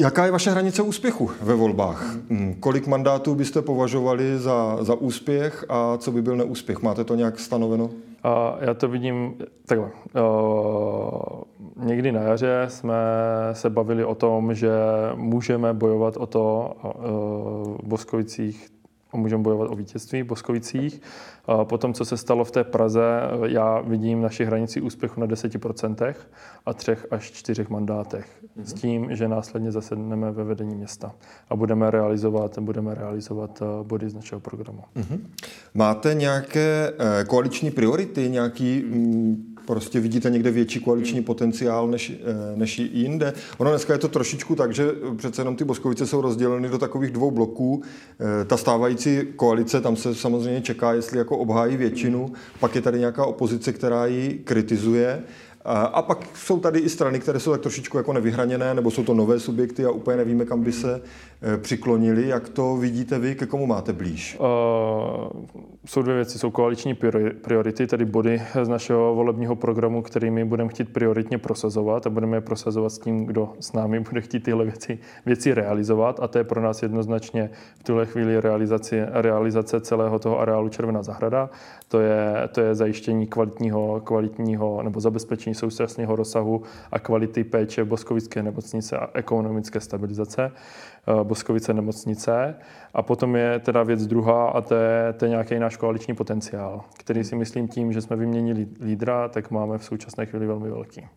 Jaká 0.00 0.24
je 0.24 0.30
vaše 0.30 0.50
hranice 0.50 0.82
úspěchu 0.82 1.30
ve 1.42 1.54
volbách? 1.54 2.16
Mm, 2.28 2.54
kolik 2.60 2.86
mandátů 2.86 3.34
byste 3.34 3.62
považovali 3.62 4.38
za, 4.38 4.84
za 4.84 4.94
úspěch 4.94 5.64
a 5.68 5.98
co 5.98 6.12
by 6.12 6.22
byl 6.22 6.36
neúspěch? 6.36 6.82
Máte 6.82 7.04
to 7.04 7.14
nějak 7.14 7.38
stanoveno? 7.40 7.90
A 8.22 8.56
já 8.60 8.74
to 8.74 8.88
vidím 8.88 9.34
takhle. 9.66 9.90
Někdy 11.76 12.12
na 12.12 12.20
jaře 12.20 12.64
jsme 12.68 12.94
se 13.52 13.70
bavili 13.70 14.04
o 14.04 14.14
tom, 14.14 14.54
že 14.54 14.70
můžeme 15.14 15.74
bojovat 15.74 16.16
o 16.16 16.26
to 16.26 16.72
v 17.82 17.88
Boskovicích 17.88 18.77
můžeme 19.12 19.42
bojovat 19.42 19.70
o 19.70 19.76
vítězství 19.76 20.22
v 20.22 20.26
Boskovicích. 20.26 21.02
Potom, 21.64 21.94
co 21.94 22.04
se 22.04 22.16
stalo 22.16 22.44
v 22.44 22.50
té 22.50 22.64
Praze, 22.64 23.02
já 23.46 23.80
vidím 23.80 24.22
naši 24.22 24.44
hranici 24.44 24.80
úspěchu 24.80 25.20
na 25.20 25.26
10% 25.26 26.14
a 26.66 26.74
třech 26.74 27.06
až 27.10 27.30
čtyřech 27.30 27.68
mandátech. 27.68 28.44
S 28.62 28.72
tím, 28.72 29.16
že 29.16 29.28
následně 29.28 29.72
zasedneme 29.72 30.32
ve 30.32 30.44
vedení 30.44 30.74
města 30.74 31.14
a 31.50 31.56
budeme 31.56 31.90
realizovat, 31.90 32.58
budeme 32.58 32.94
realizovat 32.94 33.62
eh, 33.62 33.84
body 33.84 34.10
z 34.10 34.14
našeho 34.14 34.40
programu. 34.40 34.82
Mm-hmm. 34.96 35.18
Máte 35.74 36.14
nějaké 36.14 36.92
eh, 36.98 37.24
koaliční 37.24 37.70
priority, 37.70 38.30
nějaký 38.30 38.84
mm, 38.86 39.47
prostě 39.68 40.00
vidíte 40.00 40.30
někde 40.30 40.50
větší 40.50 40.80
koaliční 40.80 41.22
potenciál 41.22 41.88
než, 41.88 42.12
eh, 42.12 42.56
než 42.56 42.78
jinde. 42.78 43.32
Ono 43.58 43.70
dneska 43.70 43.92
je 43.92 43.98
to 43.98 44.08
trošičku 44.08 44.54
tak, 44.54 44.74
že 44.74 44.90
přece 45.16 45.40
jenom 45.40 45.56
ty 45.56 45.64
Boskovice 45.64 46.06
jsou 46.06 46.20
rozděleny 46.20 46.68
do 46.68 46.78
takových 46.78 47.10
dvou 47.10 47.30
bloků. 47.30 47.82
Eh, 47.82 48.44
ta 48.44 48.56
stávající 48.56 49.20
koalice, 49.36 49.80
tam 49.80 49.96
se 49.96 50.14
samozřejmě 50.14 50.60
čeká, 50.60 50.92
jestli 50.92 51.18
jako 51.18 51.38
obhájí 51.38 51.76
většinu, 51.76 52.32
pak 52.60 52.74
je 52.74 52.82
tady 52.82 52.98
nějaká 52.98 53.26
opozice, 53.26 53.72
která 53.72 54.06
ji 54.06 54.40
kritizuje. 54.44 55.22
A 55.68 56.02
pak 56.02 56.36
jsou 56.36 56.60
tady 56.60 56.78
i 56.78 56.88
strany, 56.88 57.20
které 57.20 57.40
jsou 57.40 57.50
tak 57.50 57.60
trošičku 57.60 57.96
jako 57.96 58.12
nevyhraněné, 58.12 58.74
nebo 58.74 58.90
jsou 58.90 59.04
to 59.04 59.14
nové 59.14 59.40
subjekty 59.40 59.84
a 59.84 59.90
úplně 59.90 60.16
nevíme, 60.16 60.44
kam 60.44 60.62
by 60.62 60.72
se 60.72 61.00
eh, 61.42 61.58
přiklonili. 61.58 62.28
Jak 62.28 62.48
to 62.48 62.76
vidíte 62.76 63.18
vy, 63.18 63.34
ke 63.34 63.46
komu 63.46 63.66
máte 63.66 63.92
blíž? 63.92 64.38
Uh, 64.40 65.44
jsou 65.86 66.02
dvě 66.02 66.14
věci. 66.14 66.38
Jsou 66.38 66.50
koaliční 66.50 66.94
priority, 67.42 67.86
tedy 67.86 68.04
body 68.04 68.42
z 68.62 68.68
našeho 68.68 69.14
volebního 69.14 69.56
programu, 69.56 70.02
kterými 70.02 70.44
budeme 70.44 70.70
chtít 70.70 70.92
prioritně 70.92 71.38
prosazovat 71.38 72.06
a 72.06 72.10
budeme 72.10 72.36
je 72.36 72.40
prosazovat 72.40 72.92
s 72.92 72.98
tím, 72.98 73.26
kdo 73.26 73.52
s 73.60 73.72
námi 73.72 74.00
bude 74.00 74.20
chtít 74.20 74.40
tyhle 74.40 74.64
věci, 74.64 74.98
věci 75.26 75.54
realizovat. 75.54 76.20
A 76.20 76.28
to 76.28 76.38
je 76.38 76.44
pro 76.44 76.60
nás 76.60 76.82
jednoznačně 76.82 77.50
v 77.80 77.82
tuhle 77.82 78.06
chvíli 78.06 78.40
realizace, 78.40 79.08
realizace 79.12 79.80
celého 79.80 80.18
toho 80.18 80.40
areálu 80.40 80.68
Červená 80.68 81.02
zahrada. 81.02 81.50
To 81.88 82.00
je, 82.00 82.48
to 82.52 82.60
je 82.60 82.74
zajištění 82.74 83.26
kvalitního, 83.26 84.00
kvalitního 84.04 84.82
nebo 84.82 85.00
zabezpečení 85.00 85.54
současného 85.58 86.16
rozsahu 86.16 86.62
a 86.92 86.98
kvality 86.98 87.44
péče 87.44 87.84
Boskovické 87.84 88.42
nemocnice 88.42 88.98
a 88.98 89.10
ekonomické 89.14 89.80
stabilizace 89.80 90.52
eh, 90.52 91.24
Boskovice 91.24 91.74
nemocnice. 91.74 92.54
A 92.94 93.02
potom 93.02 93.36
je 93.36 93.58
teda 93.58 93.82
věc 93.82 94.06
druhá 94.06 94.48
a 94.48 94.60
to 94.60 94.74
je, 94.74 95.12
to 95.12 95.24
je 95.24 95.28
nějaký 95.28 95.58
náš 95.58 95.76
koaliční 95.76 96.14
potenciál, 96.14 96.84
který 96.98 97.24
si 97.24 97.36
myslím 97.36 97.68
tím, 97.68 97.92
že 97.92 98.00
jsme 98.00 98.16
vyměnili 98.16 98.66
lídra, 98.80 99.28
tak 99.28 99.50
máme 99.50 99.78
v 99.78 99.84
současné 99.84 100.26
chvíli 100.26 100.46
velmi 100.46 100.70
velký. 100.70 101.08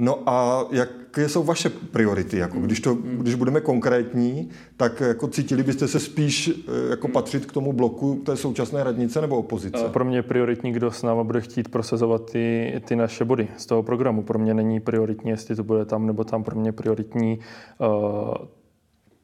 No 0.00 0.18
a 0.26 0.64
jaké 0.70 1.28
jsou 1.28 1.42
vaše 1.42 1.70
priority? 1.70 2.38
Jako 2.38 2.58
když, 2.58 2.80
to, 2.80 2.94
když 2.94 3.34
budeme 3.34 3.60
konkrétní, 3.60 4.48
tak 4.76 5.00
jako 5.00 5.28
cítili 5.28 5.62
byste 5.62 5.88
se 5.88 6.00
spíš 6.00 6.48
eh, 6.48 6.90
jako 6.90 7.08
patřit 7.08 7.46
k 7.46 7.52
tomu 7.52 7.72
bloku 7.72 8.22
té 8.26 8.36
současné 8.36 8.84
radnice 8.84 9.20
nebo 9.20 9.36
opozice? 9.36 9.88
Pro 9.88 10.04
mě 10.04 10.18
je 10.18 10.22
prioritní, 10.22 10.72
kdo 10.72 10.90
s 10.90 11.02
náma 11.02 11.24
bude 11.24 11.40
chtít 11.40 11.68
prosazovat 11.68 12.30
ty, 12.30 12.74
ty 12.84 12.96
naše 12.96 13.24
body 13.24 13.48
z 13.56 13.66
toho 13.66 13.82
programu. 13.82 14.22
Pro 14.22 14.38
mě 14.38 14.54
není 14.54 14.80
prioritní, 14.80 15.30
jestli 15.30 15.56
to 15.56 15.64
bude 15.64 15.84
tam 15.84 16.06
nebo 16.06 16.24
tam. 16.24 16.44
Pro 16.44 16.60
mě 16.60 16.72
prioritní 16.72 17.38
uh, 17.78 18.34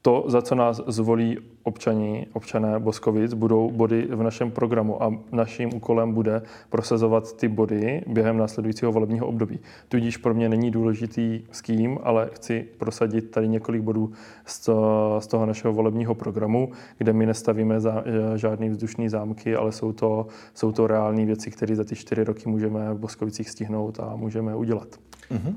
to, 0.07 0.25
za 0.27 0.42
co 0.42 0.55
nás 0.55 0.81
zvolí 0.87 1.38
občani, 1.62 2.27
občané 2.33 2.79
Boskovic, 2.79 3.35
budou 3.35 3.71
body 3.71 4.09
v 4.11 4.23
našem 4.23 4.51
programu 4.51 5.03
a 5.03 5.12
naším 5.33 5.75
úkolem 5.75 6.12
bude 6.12 6.42
prosazovat 6.71 7.37
ty 7.37 7.49
body 7.49 8.03
během 8.07 8.37
následujícího 8.37 8.92
volebního 8.92 9.27
období. 9.27 9.59
Tudíž 9.88 10.16
pro 10.16 10.35
mě 10.35 10.49
není 10.49 10.71
důležitý 10.71 11.42
s 11.53 11.61
kým, 11.61 11.99
ale 12.03 12.31
chci 12.33 12.66
prosadit 12.79 13.31
tady 13.31 13.49
několik 13.49 13.83
bodů 13.83 14.12
z, 14.47 15.27
toho 15.29 15.47
našeho 15.47 15.75
volebního 15.75 16.14
programu, 16.14 16.73
kde 16.99 17.12
my 17.12 17.27
nestavíme 17.27 17.81
za, 17.81 18.05
žádný 18.37 18.69
vzdušný 18.69 19.09
zámky, 19.09 19.57
ale 19.57 19.73
jsou 19.73 19.92
to, 19.92 20.27
jsou 20.55 20.73
to 20.73 20.87
reální 20.87 21.27
věci, 21.27 21.51
které 21.51 21.77
za 21.77 21.85
ty 21.85 21.97
čtyři 21.97 22.25
roky 22.25 22.49
můžeme 22.49 22.95
v 22.95 22.99
Boskovicích 22.99 23.51
stihnout 23.51 24.01
a 24.01 24.16
můžeme 24.16 24.57
udělat. 24.57 24.88
Mm-hmm. 25.31 25.55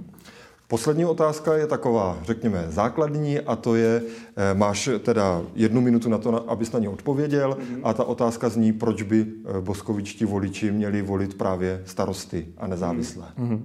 Poslední 0.69 1.05
otázka 1.05 1.53
je 1.53 1.67
taková, 1.67 2.17
řekněme, 2.23 2.65
základní 2.67 3.39
a 3.39 3.55
to 3.55 3.75
je, 3.75 4.01
eh, 4.36 4.53
máš 4.53 4.89
teda 5.03 5.41
jednu 5.55 5.82
minutu 5.82 6.10
na 6.10 6.17
to, 6.17 6.49
abys 6.49 6.71
na 6.71 6.79
ně 6.79 6.89
odpověděl 6.89 7.58
mm-hmm. 7.60 7.79
a 7.84 7.93
ta 7.93 8.03
otázka 8.03 8.49
zní, 8.49 8.73
proč 8.73 9.01
by 9.01 9.25
eh, 9.25 9.62
boskovičtí 9.62 10.25
voliči 10.25 10.71
měli 10.71 11.01
volit 11.01 11.38
právě 11.38 11.82
starosty 11.86 12.47
a 12.58 12.67
nezávislé. 12.67 13.25
Mm-hmm. 13.39 13.62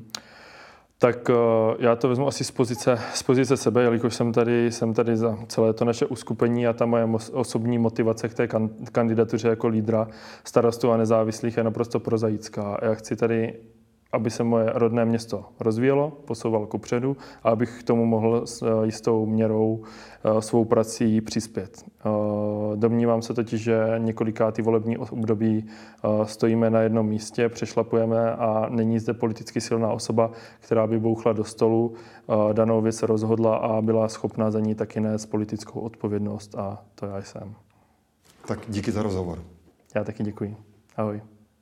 Tak 0.99 1.29
uh, 1.29 1.37
já 1.79 1.97
to 1.97 2.09
vezmu 2.09 2.27
asi 2.27 2.45
z 2.45 2.51
pozice, 2.51 2.99
z 3.14 3.23
pozice 3.23 3.57
sebe, 3.57 3.83
jelikož 3.83 4.14
jsem 4.14 4.33
tady, 4.33 4.73
jsem 4.73 4.95
tady 4.95 5.17
za 5.17 5.38
celé 5.49 5.73
to 5.73 5.85
naše 5.85 6.07
uskupení 6.07 6.67
a 6.67 6.73
ta 6.73 6.87
moje 6.87 7.05
osobní 7.33 7.79
motivace 7.79 8.29
k 8.29 8.35
té 8.35 8.47
kan- 8.47 8.71
kandidatuře 8.93 9.49
jako 9.49 9.69
lídra 9.69 10.09
starostů 10.45 10.90
a 10.90 10.97
nezávislých 10.97 11.57
je 11.57 11.64
naprosto 11.64 12.01
prozaická. 12.01 12.79
Já 12.83 12.95
chci 12.95 13.17
tady 13.17 13.55
aby 14.14 14.31
se 14.31 14.44
moje 14.44 14.70
rodné 14.74 15.05
město 15.05 15.44
rozvíjelo, 15.61 16.12
posouvalo 16.24 16.66
ku 16.66 16.79
předu 16.79 17.16
a 17.42 17.50
abych 17.50 17.81
k 17.81 17.83
tomu 17.83 18.07
mohl 18.07 18.46
s 18.46 18.62
eh, 18.62 18.87
jistou 18.87 19.27
měrou 19.27 19.83
eh, 20.24 20.42
svou 20.42 20.64
prací 20.64 21.20
přispět. 21.20 21.85
Eh, 21.85 22.11
domnívám 22.77 23.22
se 23.22 23.35
totiž, 23.35 23.62
že 23.62 23.94
několikátý 23.98 24.62
volební 24.62 24.98
období 24.98 25.66
stojíme 26.24 26.70
na 26.70 26.81
jednom 26.81 27.07
místě, 27.07 27.48
přešlapujeme 27.48 28.33
a 28.33 28.66
není 28.70 28.98
zde 28.98 29.14
politicky 29.14 29.61
silná 29.61 29.92
osoba, 29.92 30.31
která 30.61 30.87
by 30.87 30.98
bouchla 30.98 31.33
do 31.33 31.44
stolu, 31.44 31.94
danou 32.53 32.83
věc 32.83 33.03
rozhodla 33.03 33.57
a 33.57 33.83
byla 33.83 34.09
schopná 34.09 34.50
za 34.50 34.61
ní 34.61 34.74
taky 34.74 35.00
nést 35.00 35.27
politickou 35.27 35.81
odpovědnost 35.81 36.55
a 36.55 36.83
to 36.94 37.07
já 37.07 37.22
jsem. 37.22 37.55
Tak 38.46 38.59
díky 38.68 38.92
za 38.92 39.03
rozhovor. 39.03 39.38
Já 39.94 40.05
taky 40.05 40.22
děkuji. 40.22 40.57
Ahoj. 40.96 41.34